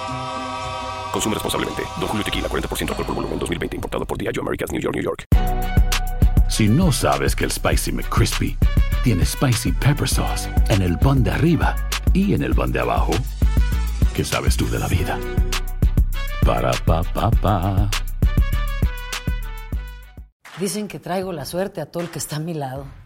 Consume 1.11 1.35
responsablemente. 1.35 1.83
Don 1.99 2.07
Julio 2.07 2.23
Tequila, 2.23 2.47
40% 2.47 2.89
alcohol 2.89 3.05
por 3.05 3.15
volumen, 3.15 3.39
2020. 3.39 3.75
Importado 3.75 4.05
por 4.05 4.17
Diageo 4.17 4.41
Americas, 4.41 4.71
New 4.71 4.81
York, 4.81 4.95
New 4.95 5.03
York. 5.03 5.25
Si 6.49 6.67
no 6.67 6.91
sabes 6.91 7.35
que 7.35 7.45
el 7.45 7.51
Spicy 7.51 7.91
McCrispy 7.91 8.57
tiene 9.03 9.25
Spicy 9.25 9.71
Pepper 9.71 10.07
Sauce 10.07 10.49
en 10.69 10.81
el 10.81 10.97
pan 10.99 11.23
de 11.23 11.31
arriba 11.31 11.75
y 12.13 12.33
en 12.33 12.43
el 12.43 12.53
pan 12.53 12.71
de 12.71 12.81
abajo, 12.81 13.13
¿qué 14.13 14.25
sabes 14.25 14.57
tú 14.57 14.69
de 14.69 14.77
la 14.77 14.87
vida? 14.87 15.17
Para, 16.45 16.71
pa, 16.85 17.03
pa, 17.03 17.31
pa. 17.31 17.89
Dicen 20.59 20.87
que 20.87 20.99
traigo 20.99 21.31
la 21.31 21.45
suerte 21.45 21.81
a 21.81 21.85
todo 21.85 22.03
el 22.03 22.09
que 22.09 22.19
está 22.19 22.35
a 22.35 22.39
mi 22.39 22.53
lado. 22.53 22.85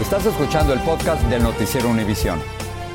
Estás 0.00 0.26
escuchando 0.26 0.72
el 0.72 0.80
podcast 0.80 1.22
del 1.28 1.44
noticiero 1.44 1.88
Univisión. 1.88 2.40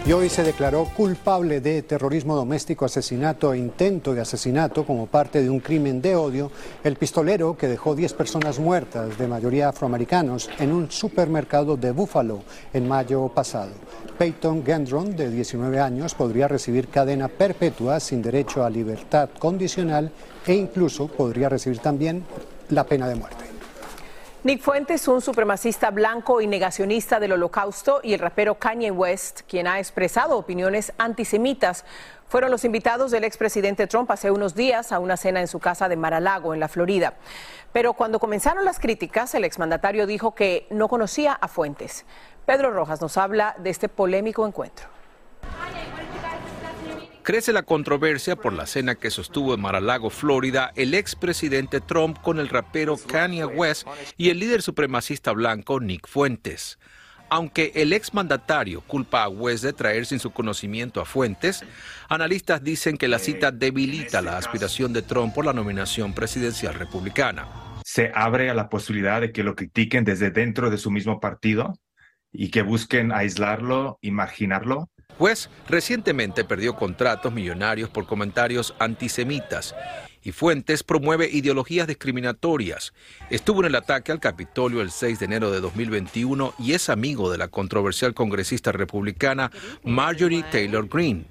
Y 0.06 0.12
hoy 0.12 0.28
se 0.28 0.44
declaró 0.44 0.84
culpable 0.84 1.62
de 1.62 1.82
terrorismo 1.82 2.36
doméstico, 2.36 2.84
asesinato 2.84 3.54
e 3.54 3.58
intento 3.58 4.14
de 4.14 4.20
asesinato 4.20 4.86
como 4.86 5.08
parte 5.08 5.42
de 5.42 5.50
un 5.50 5.62
crimen 5.62 6.02
de 6.02 6.18
odio 6.18 6.52
el 6.84 6.98
pistolero 6.98 7.58
que 7.58 7.70
dejó 7.70 7.96
10 7.96 8.14
personas 8.14 8.60
muertas, 8.60 9.18
de 9.18 9.28
mayoría 9.28 9.70
afroamericanos, 9.70 10.50
en 10.60 10.74
un 10.74 10.92
supermercado 10.92 11.78
de 11.78 11.92
Buffalo 11.92 12.44
en 12.74 12.88
mayo 12.88 13.30
pasado. 13.30 13.72
Peyton 14.18 14.66
Gendron, 14.66 15.16
de 15.16 15.30
19 15.30 15.80
años, 15.80 16.14
podría 16.14 16.50
recibir 16.50 16.90
cadena 16.90 17.30
perpetua 17.30 18.02
sin 18.02 18.22
derecho 18.22 18.66
a 18.66 18.70
libertad 18.70 19.30
condicional 19.40 20.12
e 20.46 20.54
incluso 20.54 21.08
podría 21.08 21.48
recibir 21.48 21.80
también 21.80 22.26
la 22.70 22.84
pena 22.84 23.08
de 23.08 23.16
muerte. 23.16 23.49
Nick 24.42 24.62
Fuentes, 24.62 25.06
un 25.10 25.20
supremacista 25.20 25.92
blanco 25.92 26.40
y 26.40 26.48
negacionista 26.48 27.20
del 27.20 27.34
holocausto, 27.34 28.00
y 28.02 28.14
el 28.14 28.22
rapero 28.22 28.56
Kanye 28.56 28.90
West, 28.90 29.42
quien 29.50 29.68
ha 29.68 29.80
expresado 29.80 30.38
opiniones 30.38 30.94
antisemitas, 30.98 31.84
fueron 32.30 32.50
los 32.50 32.64
invitados 32.64 33.12
del 33.12 33.26
expresidente 33.26 33.86
Trump 33.86 34.10
hace 34.12 34.32
unos 34.32 34.56
días 34.56 34.94
a 34.94 35.00
una 35.00 35.18
cena 35.18 35.42
en 35.42 35.50
su 35.50 35.60
casa 35.60 35.90
de 35.90 35.98
Mar-a-Lago, 35.98 36.54
en 36.54 36.62
la 36.62 36.70
Florida. 36.70 37.16
Pero 37.74 37.92
cuando 37.92 38.18
comenzaron 38.20 38.64
las 38.64 38.80
críticas, 38.80 39.36
el 39.36 39.44
exmandatario 39.44 40.08
dijo 40.08 40.34
que 40.34 40.68
no 40.70 40.88
conocía 40.88 41.34
a 41.34 41.50
Fuentes. 41.50 42.06
Pedro 42.46 42.72
Rojas 42.72 43.02
nos 43.02 43.18
habla 43.18 43.56
de 43.58 43.72
este 43.72 43.90
polémico 43.90 44.48
encuentro. 44.48 44.88
Crece 47.30 47.54
la 47.54 47.62
controversia 47.62 48.38
por 48.38 48.54
la 48.54 48.66
cena 48.66 48.96
que 48.96 49.12
sostuvo 49.12 49.54
en 49.54 49.62
Mar-a-Lago, 49.62 50.10
Florida, 50.10 50.72
el 50.76 50.96
expresidente 50.96 51.80
Trump 51.80 52.18
con 52.24 52.40
el 52.40 52.50
rapero 52.50 52.98
Kanye 52.98 53.46
West 53.46 53.86
y 54.18 54.32
el 54.32 54.40
líder 54.40 54.64
supremacista 54.64 55.32
blanco 55.34 55.80
Nick 55.80 56.08
Fuentes. 56.08 56.80
Aunque 57.30 57.72
el 57.76 57.94
exmandatario 57.94 58.82
culpa 58.82 59.26
a 59.26 59.30
West 59.30 59.64
de 59.64 59.74
traer 59.74 60.08
sin 60.08 60.18
su 60.18 60.32
conocimiento 60.32 61.02
a 61.02 61.06
Fuentes, 61.06 61.64
analistas 62.08 62.64
dicen 62.64 62.98
que 62.98 63.08
la 63.08 63.20
cita 63.20 63.52
debilita 63.52 64.24
la 64.24 64.36
aspiración 64.36 64.92
de 64.92 65.04
Trump 65.04 65.36
por 65.36 65.46
la 65.46 65.54
nominación 65.54 66.16
presidencial 66.16 66.74
republicana. 66.74 67.48
se 67.86 68.12
abre 68.16 68.50
a 68.50 68.56
la 68.56 68.70
posibilidad 68.70 69.22
de 69.22 69.32
que 69.32 69.44
lo 69.44 69.56
critiquen 69.56 70.04
desde 70.04 70.32
dentro 70.32 70.72
de 70.72 70.80
su 70.80 70.90
mismo 70.90 71.20
partido 71.20 71.76
y 72.32 72.50
que 72.50 72.64
busquen 72.64 73.12
aislarlo 73.12 74.00
y 74.02 74.10
marginarlo. 74.10 74.90
West 75.20 75.52
recientemente 75.68 76.46
perdió 76.46 76.76
contratos 76.76 77.34
millonarios 77.34 77.90
por 77.90 78.08
comentarios 78.08 78.74
antisemitas 78.80 79.76
y 80.24 80.32
Fuentes 80.32 80.84
promueve 80.84 81.30
ideologías 81.32 81.88
discriminatorias. 81.88 82.94
Estuvo 83.30 83.62
en 83.62 83.68
el 83.68 83.76
ataque 83.76 84.12
al 84.12 84.20
Capitolio 84.20 84.82
el 84.82 84.92
6 84.92 85.20
de 85.20 85.26
enero 85.26 85.52
de 85.52 85.62
2021 85.62 86.54
y 86.60 86.74
es 86.74 86.90
amigo 86.90 87.32
de 87.32 87.38
la 87.38 87.48
controversial 87.48 88.14
congresista 88.14 88.72
republicana 88.72 89.52
Marjorie 89.84 90.44
Taylor 90.52 90.88
Greene. 90.88 91.26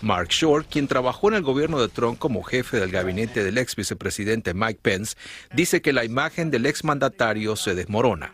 Mark 0.00 0.28
Short, 0.28 0.68
quien 0.70 0.86
trabajó 0.86 1.28
en 1.28 1.34
el 1.34 1.42
gobierno 1.42 1.80
de 1.80 1.88
Trump 1.88 2.18
como 2.18 2.42
jefe 2.42 2.78
del 2.78 2.90
gabinete 2.90 3.42
del 3.42 3.58
ex 3.58 3.74
vicepresidente 3.74 4.54
Mike 4.54 4.78
Pence, 4.80 5.16
dice 5.52 5.82
que 5.82 5.92
la 5.92 6.04
imagen 6.04 6.50
del 6.50 6.66
exmandatario 6.66 7.56
se 7.56 7.74
desmorona. 7.74 8.32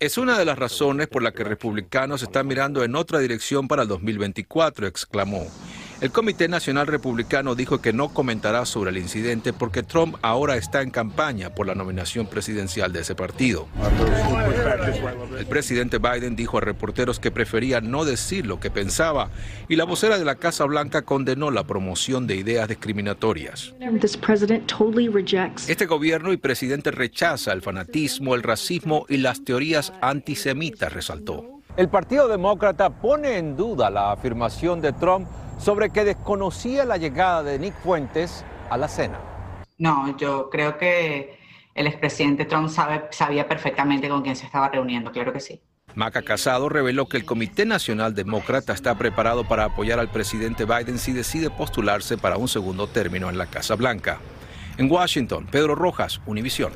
Es 0.00 0.18
una 0.18 0.36
de 0.36 0.44
las 0.44 0.58
razones 0.58 1.06
por 1.06 1.22
la 1.22 1.32
que 1.32 1.44
republicanos 1.44 2.22
están 2.22 2.46
mirando 2.48 2.82
en 2.82 2.96
otra 2.96 3.20
dirección 3.20 3.68
para 3.68 3.82
el 3.82 3.88
2024, 3.88 4.86
exclamó. 4.86 5.46
El 6.00 6.12
Comité 6.12 6.48
Nacional 6.48 6.86
Republicano 6.86 7.54
dijo 7.54 7.82
que 7.82 7.92
no 7.92 8.08
comentará 8.08 8.64
sobre 8.64 8.90
el 8.90 8.96
incidente 8.96 9.52
porque 9.52 9.82
Trump 9.82 10.16
ahora 10.22 10.56
está 10.56 10.80
en 10.80 10.90
campaña 10.90 11.50
por 11.50 11.66
la 11.66 11.74
nominación 11.74 12.26
presidencial 12.26 12.90
de 12.90 13.00
ese 13.00 13.14
partido. 13.14 13.68
El 15.38 15.44
presidente 15.44 15.98
Biden 15.98 16.36
dijo 16.36 16.56
a 16.56 16.62
reporteros 16.62 17.20
que 17.20 17.30
prefería 17.30 17.82
no 17.82 18.06
decir 18.06 18.46
lo 18.46 18.58
que 18.60 18.70
pensaba 18.70 19.28
y 19.68 19.76
la 19.76 19.84
vocera 19.84 20.18
de 20.18 20.24
la 20.24 20.36
Casa 20.36 20.64
Blanca 20.64 21.02
condenó 21.02 21.50
la 21.50 21.64
promoción 21.64 22.26
de 22.26 22.36
ideas 22.36 22.66
discriminatorias. 22.66 23.74
Este 25.68 25.84
gobierno 25.84 26.32
y 26.32 26.38
presidente 26.38 26.92
rechaza 26.92 27.52
el 27.52 27.60
fanatismo, 27.60 28.34
el 28.34 28.42
racismo 28.42 29.04
y 29.10 29.18
las 29.18 29.44
teorías 29.44 29.92
antisemitas, 30.00 30.94
resaltó. 30.94 31.60
El 31.76 31.90
Partido 31.90 32.26
Demócrata 32.26 32.88
pone 32.88 33.36
en 33.36 33.54
duda 33.54 33.90
la 33.90 34.12
afirmación 34.12 34.80
de 34.80 34.92
Trump 34.94 35.28
sobre 35.60 35.90
que 35.90 36.04
desconocía 36.04 36.84
la 36.84 36.96
llegada 36.96 37.42
de 37.42 37.58
Nick 37.58 37.74
Fuentes 37.82 38.44
a 38.70 38.76
la 38.76 38.88
cena. 38.88 39.18
No, 39.78 40.16
yo 40.16 40.48
creo 40.50 40.78
que 40.78 41.38
el 41.74 41.86
expresidente 41.86 42.44
Trump 42.44 42.68
sabe, 42.68 43.04
sabía 43.10 43.46
perfectamente 43.46 44.08
con 44.08 44.22
quién 44.22 44.36
se 44.36 44.46
estaba 44.46 44.68
reuniendo, 44.68 45.12
claro 45.12 45.32
que 45.32 45.40
sí. 45.40 45.60
Maca 45.94 46.22
Casado 46.22 46.68
reveló 46.68 47.06
que 47.06 47.16
el 47.16 47.24
Comité 47.24 47.66
Nacional 47.66 48.14
Demócrata 48.14 48.72
está 48.72 48.96
preparado 48.96 49.44
para 49.44 49.64
apoyar 49.64 49.98
al 49.98 50.08
presidente 50.08 50.64
Biden 50.64 50.98
si 50.98 51.12
decide 51.12 51.50
postularse 51.50 52.16
para 52.16 52.36
un 52.36 52.46
segundo 52.46 52.86
término 52.86 53.28
en 53.28 53.38
la 53.38 53.46
Casa 53.46 53.74
Blanca. 53.74 54.20
En 54.78 54.90
Washington, 54.90 55.46
Pedro 55.50 55.74
Rojas, 55.74 56.20
Univisión. 56.26 56.72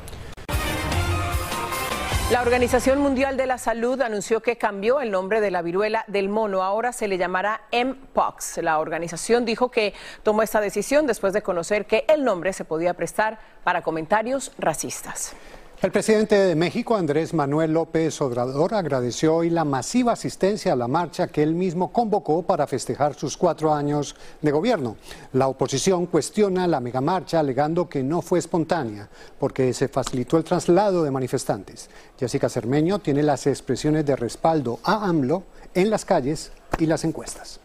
La 2.30 2.40
Organización 2.40 3.00
Mundial 3.00 3.36
de 3.36 3.44
la 3.44 3.58
Salud 3.58 4.00
anunció 4.00 4.40
que 4.40 4.56
cambió 4.56 5.02
el 5.02 5.10
nombre 5.10 5.42
de 5.42 5.50
la 5.50 5.60
viruela 5.60 6.06
del 6.08 6.30
mono. 6.30 6.62
Ahora 6.62 6.92
se 6.92 7.06
le 7.06 7.18
llamará 7.18 7.60
Mpox. 7.70 8.58
La 8.62 8.78
organización 8.78 9.44
dijo 9.44 9.70
que 9.70 9.92
tomó 10.22 10.42
esta 10.42 10.62
decisión 10.62 11.06
después 11.06 11.34
de 11.34 11.42
conocer 11.42 11.84
que 11.84 12.06
el 12.08 12.24
nombre 12.24 12.54
se 12.54 12.64
podía 12.64 12.94
prestar 12.94 13.38
para 13.62 13.82
comentarios 13.82 14.52
racistas. 14.56 15.34
El 15.82 15.92
presidente 15.92 16.36
de 16.36 16.54
México, 16.54 16.96
Andrés 16.96 17.34
Manuel 17.34 17.72
López 17.72 18.18
Obrador, 18.22 18.72
agradeció 18.72 19.34
hoy 19.34 19.50
la 19.50 19.64
masiva 19.64 20.12
asistencia 20.12 20.72
a 20.72 20.76
la 20.76 20.88
marcha 20.88 21.26
que 21.26 21.42
él 21.42 21.54
mismo 21.54 21.92
convocó 21.92 22.42
para 22.42 22.66
festejar 22.66 23.14
sus 23.14 23.36
cuatro 23.36 23.74
años 23.74 24.16
de 24.40 24.50
gobierno. 24.50 24.96
La 25.34 25.48
oposición 25.48 26.06
cuestiona 26.06 26.66
la 26.66 26.80
megamarcha 26.80 27.40
alegando 27.40 27.88
que 27.88 28.02
no 28.02 28.22
fue 28.22 28.38
espontánea 28.38 29.10
porque 29.38 29.74
se 29.74 29.88
facilitó 29.88 30.38
el 30.38 30.44
traslado 30.44 31.02
de 31.02 31.10
manifestantes. 31.10 31.90
Jessica 32.18 32.48
Cermeño 32.48 33.00
tiene 33.00 33.22
las 33.22 33.46
expresiones 33.46 34.06
de 34.06 34.16
respaldo 34.16 34.78
a 34.84 35.06
AMLO 35.06 35.42
en 35.74 35.90
las 35.90 36.06
calles 36.06 36.52
y 36.78 36.86
las 36.86 37.04
encuestas. 37.04 37.60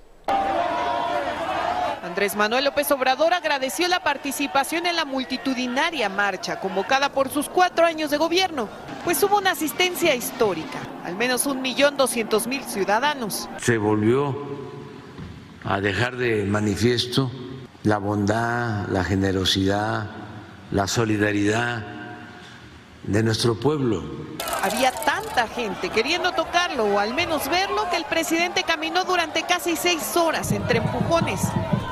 Andrés 2.10 2.36
Manuel 2.36 2.66
López 2.66 2.90
Obrador 2.90 3.36
agradeció 3.36 3.88
la 3.88 4.00
participación 4.00 4.88
en 4.88 4.96
la 4.96 5.06
multitudinaria 5.06 6.10
marcha 6.10 6.60
convocada 6.60 7.10
por 7.10 7.30
sus 7.30 7.48
cuatro 7.48 7.86
años 7.86 8.10
de 8.10 8.18
gobierno, 8.18 8.68
pues 9.04 9.22
hubo 9.22 9.38
una 9.38 9.52
asistencia 9.52 10.16
histórica, 10.16 10.80
al 11.06 11.16
menos 11.16 11.46
un 11.46 11.62
millón 11.62 11.98
doscientos 11.98 12.48
mil 12.48 12.64
ciudadanos. 12.64 13.48
Se 13.60 13.78
volvió 13.78 14.36
a 15.64 15.80
dejar 15.82 16.18
de 16.18 16.46
manifiesto 16.46 17.30
la 17.84 18.00
bondad, 18.00 18.88
la 18.88 19.04
generosidad, 19.04 20.10
la 20.72 20.88
solidaridad 20.88 21.86
de 23.04 23.22
nuestro 23.22 23.54
pueblo. 23.54 24.04
Había 24.64 24.92
tanta 24.92 25.48
gente 25.48 25.92
queriendo 25.92 26.32
tocarlo 26.32 26.86
o 26.86 26.98
al 26.98 27.14
menos 27.14 27.48
verlo 27.50 27.88
que 27.92 27.98
el 27.98 28.06
presidente 28.06 28.64
caminó 28.64 29.04
durante 29.04 29.44
casi 29.44 29.76
seis 29.76 30.18
horas 30.18 30.52
entre 30.52 30.80
empujones 30.80 31.42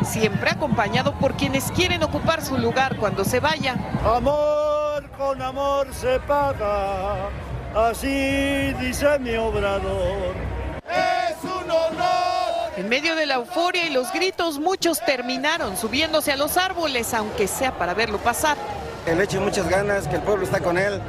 siempre 0.08 0.50
acompañado 0.52 1.14
por 1.20 1.34
quienes 1.36 1.72
quieren 1.72 2.04
ocupar 2.04 2.44
su 2.44 2.58
lugar 2.58 2.98
cuando 2.98 3.24
se 3.24 3.40
vaya. 3.40 3.76
Amor 4.06 5.10
con 5.18 5.42
amor 5.42 5.88
se 5.94 6.20
paga, 6.22 7.30
así 7.76 8.74
dice 8.80 9.20
mi 9.20 9.36
obrador. 9.36 10.36
Es 10.90 11.44
un 11.44 11.70
honor. 11.70 12.72
En 12.78 12.90
medio 12.90 13.16
de 13.16 13.26
la 13.26 13.36
euforia 13.36 13.86
y 13.86 13.90
los 13.90 14.12
gritos, 14.14 14.60
muchos 14.60 15.04
terminaron 15.04 15.76
subiéndose 15.78 16.32
a 16.32 16.38
los 16.38 16.58
árboles, 16.58 17.14
aunque 17.14 17.48
sea 17.48 17.78
para 17.78 17.94
verlo 17.94 18.20
pasar. 18.20 18.58
Le 19.06 19.24
echo 19.24 19.42
muchas 19.42 19.68
ganas, 19.70 20.08
que 20.08 20.16
el 20.16 20.22
pueblo 20.22 20.44
está 20.44 20.60
con 20.60 20.78
él, 20.78 21.02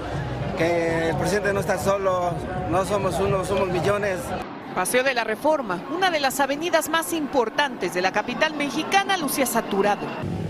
que 0.57 1.11
el 1.11 1.16
presidente 1.16 1.53
no 1.53 1.61
está 1.61 1.79
solo, 1.79 2.33
no 2.70 2.85
somos 2.85 3.18
uno, 3.20 3.44
somos 3.44 3.68
millones. 3.68 4.18
Paseo 4.79 5.03
de 5.03 5.12
la 5.12 5.25
Reforma, 5.25 5.85
una 5.91 6.12
de 6.12 6.21
las 6.21 6.38
avenidas 6.38 6.88
más 6.88 7.12
importantes 7.12 7.95
de 7.95 8.01
la 8.01 8.12
capital 8.12 8.55
mexicana, 8.55 9.17
lucía 9.17 9.45
saturado. 9.45 10.07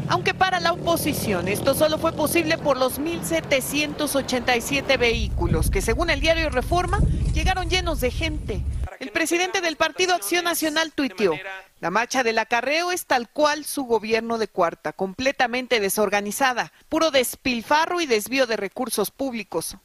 Aunque 0.06 0.34
para 0.34 0.60
la 0.60 0.72
oposición 0.72 1.48
esto 1.48 1.72
solo 1.74 1.96
fue 1.96 2.12
posible 2.12 2.58
por 2.58 2.76
los 2.76 3.00
1.787 3.00 4.98
vehículos 4.98 5.70
que 5.70 5.80
según 5.80 6.10
el 6.10 6.20
diario 6.20 6.50
Reforma 6.50 6.98
llegaron 7.32 7.70
llenos 7.70 8.02
de 8.02 8.10
gente. 8.10 8.62
El 9.00 9.12
presidente 9.12 9.62
del 9.62 9.76
Partido 9.76 10.14
Acción 10.14 10.44
Nacional 10.44 10.92
tuiteó, 10.92 11.32
la 11.80 11.88
marcha 11.90 12.22
del 12.22 12.38
acarreo 12.38 12.92
es 12.92 13.06
tal 13.06 13.30
cual 13.30 13.64
su 13.64 13.84
gobierno 13.84 14.36
de 14.36 14.48
cuarta, 14.48 14.92
completamente 14.92 15.80
desorganizada, 15.80 16.70
puro 16.90 17.10
despilfarro 17.10 18.02
y 18.02 18.06
desvío 18.06 18.46
de 18.46 18.58
recursos 18.58 19.10
públicos. 19.10 19.78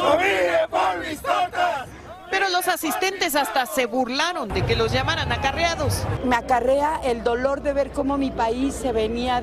Pero 2.33 2.49
los 2.49 2.67
asistentes 2.67 3.35
hasta 3.35 3.67
se 3.67 3.85
burlaron 3.85 4.49
de 4.49 4.65
que 4.65 4.75
los 4.75 4.91
llamaran 4.91 5.31
acarreados. 5.31 6.01
Me 6.25 6.35
acarrea 6.35 6.99
el 7.03 7.23
dolor 7.23 7.61
de 7.61 7.73
ver 7.73 7.91
cómo 7.91 8.17
mi 8.17 8.31
país 8.31 8.73
se 8.73 8.91
venía 8.91 9.39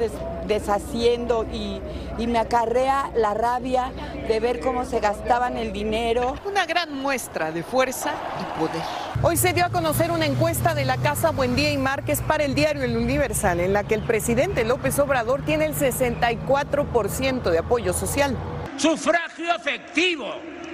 deshaciendo 0.48 1.46
y, 1.52 1.80
y 2.18 2.26
me 2.26 2.40
acarrea 2.40 3.12
la 3.14 3.32
rabia 3.32 3.92
de 4.26 4.40
ver 4.40 4.58
cómo 4.58 4.84
se 4.84 4.98
gastaban 4.98 5.56
el 5.56 5.72
dinero. 5.72 6.34
Una 6.44 6.66
gran 6.66 6.92
muestra 6.92 7.52
de 7.52 7.62
fuerza 7.62 8.12
y 8.40 8.58
poder. 8.58 8.82
Hoy 9.22 9.36
se 9.36 9.52
dio 9.52 9.66
a 9.66 9.70
conocer 9.70 10.10
una 10.10 10.26
encuesta 10.26 10.74
de 10.74 10.84
la 10.84 10.96
Casa 10.96 11.30
Buendía 11.30 11.70
y 11.70 11.78
Márquez 11.78 12.20
para 12.22 12.42
el 12.42 12.56
diario 12.56 12.82
El 12.82 12.96
Universal, 12.96 13.60
en 13.60 13.72
la 13.72 13.84
que 13.84 13.94
el 13.94 14.02
presidente 14.02 14.64
López 14.64 14.98
Obrador 14.98 15.44
tiene 15.44 15.66
el 15.66 15.76
64% 15.76 17.50
de 17.50 17.58
apoyo 17.58 17.92
social. 17.92 18.36
Sufragio 18.76 19.54
efectivo, 19.54 20.26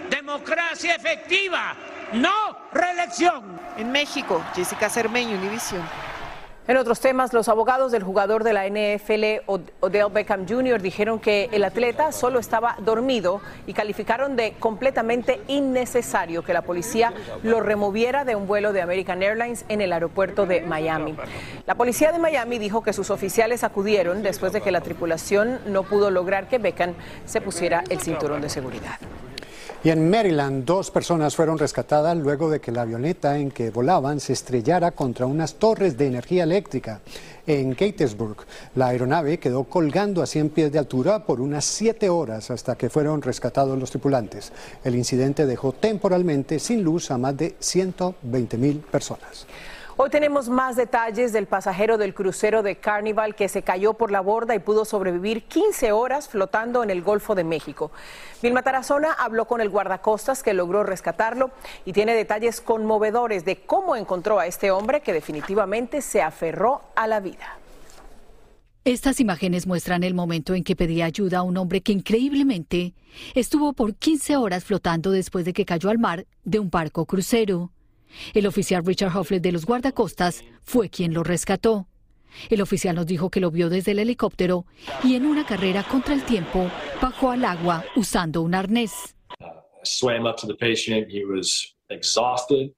democracia 0.08 0.94
efectiva 0.94 1.76
no 2.12 2.30
reelección. 2.72 3.58
En 3.76 3.92
México, 3.92 4.42
Jessica 4.54 4.88
Cermeño, 4.88 5.36
Univisión. 5.36 5.82
En 6.68 6.76
otros 6.78 6.98
temas, 6.98 7.32
los 7.32 7.48
abogados 7.48 7.92
del 7.92 8.02
jugador 8.02 8.42
de 8.42 8.52
la 8.52 8.66
NFL, 8.66 9.44
Odell 9.46 10.10
Beckham 10.12 10.48
Jr., 10.48 10.82
dijeron 10.82 11.20
que 11.20 11.48
el 11.52 11.62
atleta 11.62 12.10
solo 12.10 12.40
estaba 12.40 12.74
dormido 12.80 13.40
y 13.68 13.72
calificaron 13.72 14.34
de 14.34 14.54
completamente 14.58 15.40
innecesario 15.46 16.42
que 16.42 16.52
la 16.52 16.62
policía 16.62 17.12
lo 17.44 17.60
removiera 17.60 18.24
de 18.24 18.34
un 18.34 18.48
vuelo 18.48 18.72
de 18.72 18.82
American 18.82 19.22
Airlines 19.22 19.64
en 19.68 19.80
el 19.80 19.92
aeropuerto 19.92 20.44
de 20.44 20.62
Miami. 20.62 21.14
La 21.66 21.76
policía 21.76 22.10
de 22.10 22.18
Miami 22.18 22.58
dijo 22.58 22.82
que 22.82 22.92
sus 22.92 23.10
oficiales 23.10 23.62
acudieron 23.62 24.24
después 24.24 24.52
de 24.52 24.60
que 24.60 24.72
la 24.72 24.80
tripulación 24.80 25.60
no 25.66 25.84
pudo 25.84 26.10
lograr 26.10 26.48
que 26.48 26.58
Beckham 26.58 26.94
se 27.26 27.40
pusiera 27.40 27.84
el 27.90 28.00
cinturón 28.00 28.40
de 28.40 28.48
seguridad. 28.48 28.98
Y 29.86 29.90
en 29.90 30.10
Maryland, 30.10 30.64
dos 30.64 30.90
personas 30.90 31.36
fueron 31.36 31.58
rescatadas 31.58 32.16
luego 32.16 32.50
de 32.50 32.60
que 32.60 32.72
la 32.72 32.82
avioneta 32.82 33.38
en 33.38 33.52
que 33.52 33.70
volaban 33.70 34.18
se 34.18 34.32
estrellara 34.32 34.90
contra 34.90 35.26
unas 35.26 35.54
torres 35.54 35.96
de 35.96 36.08
energía 36.08 36.42
eléctrica 36.42 37.02
en 37.46 37.76
Gettysburg. 37.76 38.38
La 38.74 38.88
aeronave 38.88 39.38
quedó 39.38 39.62
colgando 39.62 40.24
a 40.24 40.26
100 40.26 40.48
pies 40.50 40.72
de 40.72 40.80
altura 40.80 41.24
por 41.24 41.40
unas 41.40 41.64
siete 41.64 42.08
horas 42.08 42.50
hasta 42.50 42.74
que 42.74 42.90
fueron 42.90 43.22
rescatados 43.22 43.78
los 43.78 43.90
tripulantes. 43.90 44.52
El 44.82 44.96
incidente 44.96 45.46
dejó 45.46 45.70
temporalmente 45.70 46.58
sin 46.58 46.82
luz 46.82 47.12
a 47.12 47.18
más 47.18 47.36
de 47.36 47.54
120 47.60 48.58
mil 48.58 48.78
personas. 48.78 49.46
Hoy 49.98 50.10
tenemos 50.10 50.50
más 50.50 50.76
detalles 50.76 51.32
del 51.32 51.46
pasajero 51.46 51.96
del 51.96 52.12
crucero 52.12 52.62
de 52.62 52.76
Carnival 52.76 53.34
que 53.34 53.48
se 53.48 53.62
cayó 53.62 53.94
por 53.94 54.10
la 54.10 54.20
borda 54.20 54.54
y 54.54 54.58
pudo 54.58 54.84
sobrevivir 54.84 55.44
15 55.44 55.90
horas 55.92 56.28
flotando 56.28 56.82
en 56.82 56.90
el 56.90 57.00
Golfo 57.00 57.34
de 57.34 57.44
México. 57.44 57.90
Vilma 58.42 58.60
Tarazona 58.60 59.12
habló 59.14 59.46
con 59.46 59.62
el 59.62 59.70
guardacostas 59.70 60.42
que 60.42 60.52
logró 60.52 60.82
rescatarlo 60.82 61.50
y 61.86 61.94
tiene 61.94 62.12
detalles 62.12 62.60
conmovedores 62.60 63.46
de 63.46 63.56
cómo 63.56 63.96
encontró 63.96 64.38
a 64.38 64.46
este 64.46 64.70
hombre 64.70 65.00
que 65.00 65.14
definitivamente 65.14 66.02
se 66.02 66.20
aferró 66.20 66.82
a 66.94 67.06
la 67.06 67.20
vida. 67.20 67.56
Estas 68.84 69.18
imágenes 69.18 69.66
muestran 69.66 70.04
el 70.04 70.12
momento 70.12 70.54
en 70.54 70.62
que 70.62 70.76
pedía 70.76 71.06
ayuda 71.06 71.38
a 71.38 71.42
un 71.42 71.56
hombre 71.56 71.80
que 71.80 71.92
increíblemente 71.92 72.92
estuvo 73.34 73.72
por 73.72 73.94
15 73.94 74.36
horas 74.36 74.62
flotando 74.62 75.10
después 75.10 75.46
de 75.46 75.54
que 75.54 75.64
cayó 75.64 75.88
al 75.88 75.98
mar 75.98 76.26
de 76.44 76.58
un 76.58 76.68
barco 76.68 77.06
crucero. 77.06 77.72
El 78.34 78.46
oficial 78.46 78.84
Richard 78.84 79.16
Hofflet 79.16 79.42
de 79.42 79.52
los 79.52 79.66
guardacostas 79.66 80.44
fue 80.62 80.88
quien 80.88 81.12
lo 81.14 81.22
rescató. 81.22 81.86
El 82.50 82.60
oficial 82.60 82.96
nos 82.96 83.06
dijo 83.06 83.30
que 83.30 83.40
lo 83.40 83.50
vio 83.50 83.68
desde 83.70 83.92
el 83.92 83.98
helicóptero 83.98 84.66
y 85.02 85.14
en 85.14 85.26
una 85.26 85.46
carrera 85.46 85.84
contra 85.84 86.14
el 86.14 86.24
tiempo 86.24 86.70
bajó 87.00 87.30
al 87.30 87.44
agua 87.44 87.84
usando 87.96 88.42
un 88.42 88.54
arnés. 88.54 89.14
swam 89.86 90.26
up 90.26 90.36
to 90.36 90.46
the 90.46 90.54
patient. 90.54 91.08
He 91.10 91.24
was 91.24 91.74
exhausted. 91.90 92.72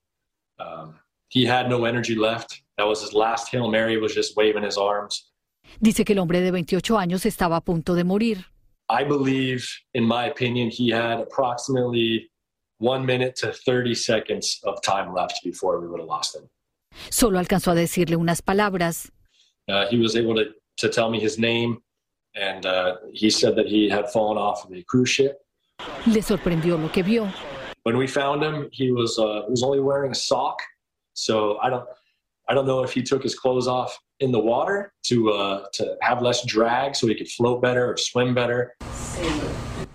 Um, 0.59 0.95
he 1.29 1.45
had 1.45 1.69
no 1.69 1.85
energy 1.85 2.15
left. 2.15 2.63
That 2.77 2.87
was 2.87 3.01
his 3.03 3.13
last 3.15 3.49
Hail 3.51 3.69
Mary, 3.69 3.97
was 3.99 4.15
just 4.15 4.37
waving 4.37 4.63
his 4.63 4.77
arms. 4.79 5.33
Dice 5.81 6.05
que 6.05 6.15
el 6.15 6.19
hombre 6.19 6.41
de 6.41 6.51
28 6.51 6.97
años 6.99 7.27
estaba 7.27 7.57
a 7.57 7.61
punto 7.61 7.95
de 7.95 8.05
morir. 8.05 8.47
I 8.89 9.05
believe, 9.05 9.67
in 9.93 10.05
my 10.05 10.27
opinion, 10.27 10.71
he 10.71 10.91
had 10.91 11.21
approximately 11.21 12.31
one 12.79 13.05
minute 13.05 13.37
to 13.37 13.53
30 13.53 13.95
seconds 13.95 14.61
of 14.65 14.81
time 14.83 15.13
left 15.13 15.41
before 15.45 15.81
we 15.81 15.89
would 15.89 16.01
have 16.01 16.09
lost 16.09 16.37
him. 16.37 16.49
Solo 17.11 17.39
alcanzó 17.39 17.73
a 17.73 17.75
decirle 17.75 18.17
unas 18.17 18.41
palabras. 18.41 19.11
Uh, 19.69 19.87
he 19.89 19.99
was 19.99 20.17
able 20.17 20.35
to, 20.35 20.47
to 20.79 20.89
tell 20.89 21.11
me 21.11 21.21
his 21.21 21.39
name, 21.39 21.79
and 22.35 22.65
uh, 22.65 22.97
he 23.13 23.31
said 23.31 23.55
that 23.57 23.67
he 23.67 23.89
had 23.89 24.11
fallen 24.11 24.39
off 24.39 24.65
of 24.65 24.73
a 24.73 24.83
cruise 24.83 25.11
ship. 25.11 25.39
Le 26.07 26.23
sorprendió 26.23 26.81
lo 26.81 26.89
que 26.89 27.03
vio. 27.03 27.29
When 27.83 27.97
we 27.97 28.07
found 28.07 28.43
him, 28.43 28.69
he 28.73 28.91
was 28.91 29.19
uh, 29.19 29.43
he 29.47 29.51
was 29.51 29.63
only 29.63 29.81
wearing 29.81 30.11
a 30.11 30.15
sock, 30.15 30.59
so 31.15 31.59
I 31.59 31.71
don't 31.71 31.87
I 32.49 32.55
don't 32.55 32.67
know 32.67 32.83
if 32.83 32.93
he 32.93 33.03
took 33.03 33.23
his 33.23 33.39
clothes 33.39 33.69
off 33.69 33.97
in 34.21 34.33
the 34.33 34.39
water 34.39 34.93
to 35.05 35.31
uh, 35.31 35.67
to 35.75 35.97
have 36.01 36.21
less 36.21 36.45
drag, 36.45 36.97
so 36.97 37.07
he 37.07 37.15
could 37.15 37.29
float 37.29 37.63
better 37.63 37.91
or 37.91 37.97
swim 37.97 38.35
better. 38.35 38.75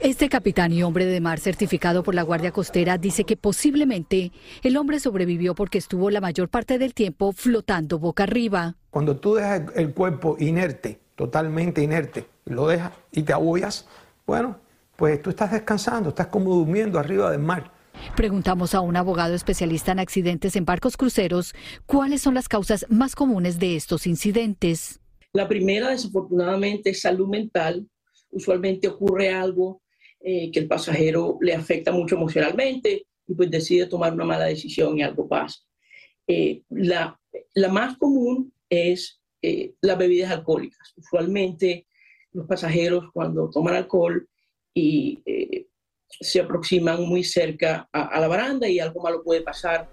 Este 0.04 0.28
capitán 0.28 0.74
y 0.74 0.84
hombre 0.84 1.06
de 1.06 1.22
mar 1.22 1.40
certificado 1.40 2.04
por 2.04 2.14
la 2.14 2.24
Guardia 2.24 2.52
Costera 2.52 2.98
dice 2.98 3.24
que 3.24 3.38
posiblemente 3.38 4.34
el 4.62 4.76
hombre 4.76 5.00
sobrevivió 5.00 5.56
porque 5.56 5.78
estuvo 5.78 6.10
la 6.10 6.20
mayor 6.20 6.50
parte 6.50 6.78
del 6.78 6.94
tiempo 6.94 7.32
flotando 7.32 8.00
boca 8.00 8.24
arriba. 8.24 8.76
Cuando 8.90 9.16
tú 9.16 9.36
dejas 9.36 9.62
el 9.78 9.94
cuerpo 9.94 10.36
inerte, 10.42 11.00
totalmente 11.16 11.82
inerte, 11.82 12.26
lo 12.44 12.68
dejas 12.68 12.92
y 13.14 13.24
te 13.24 13.32
abollas, 13.32 13.88
bueno, 14.28 14.58
pues 14.98 15.22
tú 15.22 15.30
estás 15.30 15.54
descansando, 15.54 16.10
estás 16.10 16.28
como 16.28 16.54
durmiendo 16.54 17.00
arriba 17.00 17.32
del 17.32 17.40
mar. 17.40 17.72
Preguntamos 18.18 18.76
a 18.76 18.82
un 18.82 18.98
abogado 18.98 19.34
especialista 19.36 19.94
en 19.94 20.00
accidentes 20.00 20.58
en 20.58 20.66
barcos 20.66 20.98
cruceros 20.98 21.56
cuáles 21.86 22.22
son 22.22 22.34
las 22.34 22.50
causas 22.50 22.86
más 22.90 23.16
comunes 23.16 23.58
de 23.58 23.78
estos 23.78 24.06
incidentes. 24.06 25.00
La 25.32 25.48
primera, 25.48 25.92
desafortunadamente, 25.92 26.90
es 26.90 27.00
salud 27.00 27.30
mental. 27.30 27.88
Usualmente 28.32 28.90
ocurre 28.90 29.32
algo 29.32 29.83
eh, 30.26 30.52
que 30.52 30.60
el 30.62 30.68
pasajero 30.70 31.38
le 31.42 31.54
afecta 31.54 31.92
mucho 31.92 32.16
emocionalmente 32.16 33.08
y 33.28 33.34
pues 33.34 33.52
decide 33.52 33.88
tomar 33.88 34.14
una 34.14 34.24
mala 34.24 34.46
decisión 34.46 34.98
y 34.98 35.04
algo 35.04 35.28
pasa. 35.28 35.60
Eh, 36.26 36.62
la, 36.70 37.20
la, 37.56 37.68
más 37.68 37.98
común 37.98 38.54
es 38.70 39.22
eh, 39.42 39.74
las 39.82 39.98
bebidas 39.98 40.32
alcohólicas. 40.32 40.94
Usualmente 40.96 41.88
los 42.32 42.48
pasajeros 42.48 43.12
cuando 43.12 43.50
toman 43.50 43.76
alcohol 43.76 44.30
y 44.74 45.22
se 46.08 46.40
aproximan 46.40 47.04
muy 47.04 47.26
cerca 47.26 47.90
a, 47.92 48.04
a 48.04 48.20
la 48.22 48.30
baranda 48.30 48.68
y 48.70 48.80
algo 48.80 49.02
malo 49.02 49.24
puede 49.24 49.42
pasar 49.42 49.90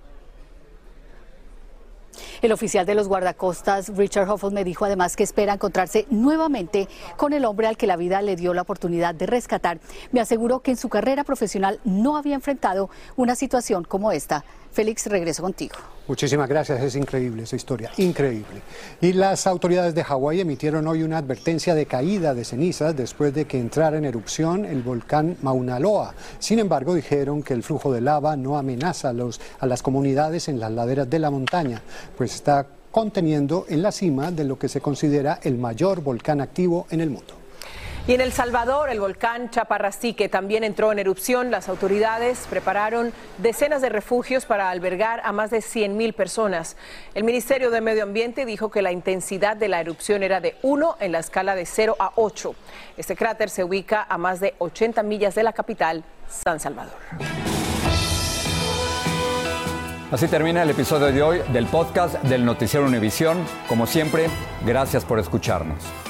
el 2.42 2.52
oficial 2.52 2.86
de 2.86 2.94
los 2.94 3.08
guardacostas, 3.08 3.96
Richard 3.96 4.28
Hoffel, 4.28 4.52
me 4.52 4.64
dijo 4.64 4.84
además 4.84 5.16
que 5.16 5.22
espera 5.22 5.54
encontrarse 5.54 6.06
nuevamente 6.10 6.88
con 7.16 7.32
el 7.32 7.44
hombre 7.44 7.66
al 7.66 7.76
que 7.76 7.86
la 7.86 7.96
vida 7.96 8.22
le 8.22 8.36
dio 8.36 8.54
la 8.54 8.62
oportunidad 8.62 9.14
de 9.14 9.26
rescatar. 9.26 9.80
Me 10.12 10.20
aseguró 10.20 10.60
que 10.60 10.72
en 10.72 10.76
su 10.76 10.88
carrera 10.88 11.24
profesional 11.24 11.80
no 11.84 12.16
había 12.16 12.34
enfrentado 12.34 12.90
una 13.16 13.34
situación 13.34 13.84
como 13.84 14.12
esta. 14.12 14.44
Félix, 14.72 15.06
regreso 15.06 15.42
contigo. 15.42 15.74
Muchísimas 16.06 16.48
gracias, 16.48 16.82
es 16.82 16.96
increíble 16.96 17.42
esa 17.42 17.56
historia, 17.56 17.90
increíble. 17.96 18.62
Y 19.00 19.12
las 19.12 19.46
autoridades 19.46 19.94
de 19.94 20.04
Hawái 20.04 20.40
emitieron 20.40 20.86
hoy 20.86 21.02
una 21.02 21.18
advertencia 21.18 21.74
de 21.74 21.86
caída 21.86 22.34
de 22.34 22.44
cenizas 22.44 22.96
después 22.96 23.34
de 23.34 23.46
que 23.46 23.58
entrara 23.58 23.98
en 23.98 24.04
erupción 24.04 24.64
el 24.64 24.82
volcán 24.82 25.36
Mauna 25.42 25.78
Loa. 25.78 26.14
Sin 26.38 26.58
embargo, 26.58 26.94
dijeron 26.94 27.42
que 27.42 27.54
el 27.54 27.62
flujo 27.62 27.92
de 27.92 28.00
lava 28.00 28.36
no 28.36 28.58
amenaza 28.58 29.10
a, 29.10 29.12
los, 29.12 29.40
a 29.58 29.66
las 29.66 29.82
comunidades 29.82 30.48
en 30.48 30.60
las 30.60 30.72
laderas 30.72 31.08
de 31.08 31.18
la 31.18 31.30
montaña, 31.30 31.82
pues 32.16 32.34
está 32.34 32.66
conteniendo 32.90 33.66
en 33.68 33.82
la 33.82 33.92
cima 33.92 34.30
de 34.32 34.44
lo 34.44 34.58
que 34.58 34.68
se 34.68 34.80
considera 34.80 35.38
el 35.42 35.58
mayor 35.58 36.02
volcán 36.02 36.40
activo 36.40 36.86
en 36.90 37.00
el 37.00 37.10
mundo. 37.10 37.39
Y 38.06 38.14
en 38.14 38.20
El 38.20 38.32
Salvador, 38.32 38.90
el 38.90 38.98
volcán 38.98 39.50
Chaparrasique 39.50 40.28
también 40.28 40.64
entró 40.64 40.90
en 40.90 40.98
erupción. 40.98 41.50
Las 41.50 41.68
autoridades 41.68 42.46
prepararon 42.48 43.12
decenas 43.38 43.82
de 43.82 43.88
refugios 43.88 44.46
para 44.46 44.70
albergar 44.70 45.20
a 45.22 45.32
más 45.32 45.50
de 45.50 45.60
100 45.60 45.96
mil 45.96 46.12
personas. 46.12 46.76
El 47.14 47.24
Ministerio 47.24 47.70
de 47.70 47.80
Medio 47.80 48.02
Ambiente 48.02 48.46
dijo 48.46 48.70
que 48.70 48.82
la 48.82 48.90
intensidad 48.90 49.56
de 49.56 49.68
la 49.68 49.80
erupción 49.80 50.22
era 50.22 50.40
de 50.40 50.56
1 50.62 50.96
en 50.98 51.12
la 51.12 51.18
escala 51.18 51.54
de 51.54 51.66
0 51.66 51.96
a 51.98 52.12
8. 52.16 52.54
Este 52.96 53.14
cráter 53.14 53.50
se 53.50 53.64
ubica 53.64 54.06
a 54.08 54.18
más 54.18 54.40
de 54.40 54.54
80 54.58 55.02
millas 55.02 55.34
de 55.34 55.42
la 55.42 55.52
capital, 55.52 56.02
San 56.28 56.58
Salvador. 56.58 56.96
Así 60.10 60.26
termina 60.26 60.64
el 60.64 60.70
episodio 60.70 61.12
de 61.12 61.22
hoy 61.22 61.40
del 61.52 61.66
podcast 61.66 62.20
del 62.24 62.44
Noticiero 62.44 62.84
Univisión. 62.84 63.44
Como 63.68 63.86
siempre, 63.86 64.26
gracias 64.66 65.04
por 65.04 65.20
escucharnos. 65.20 66.09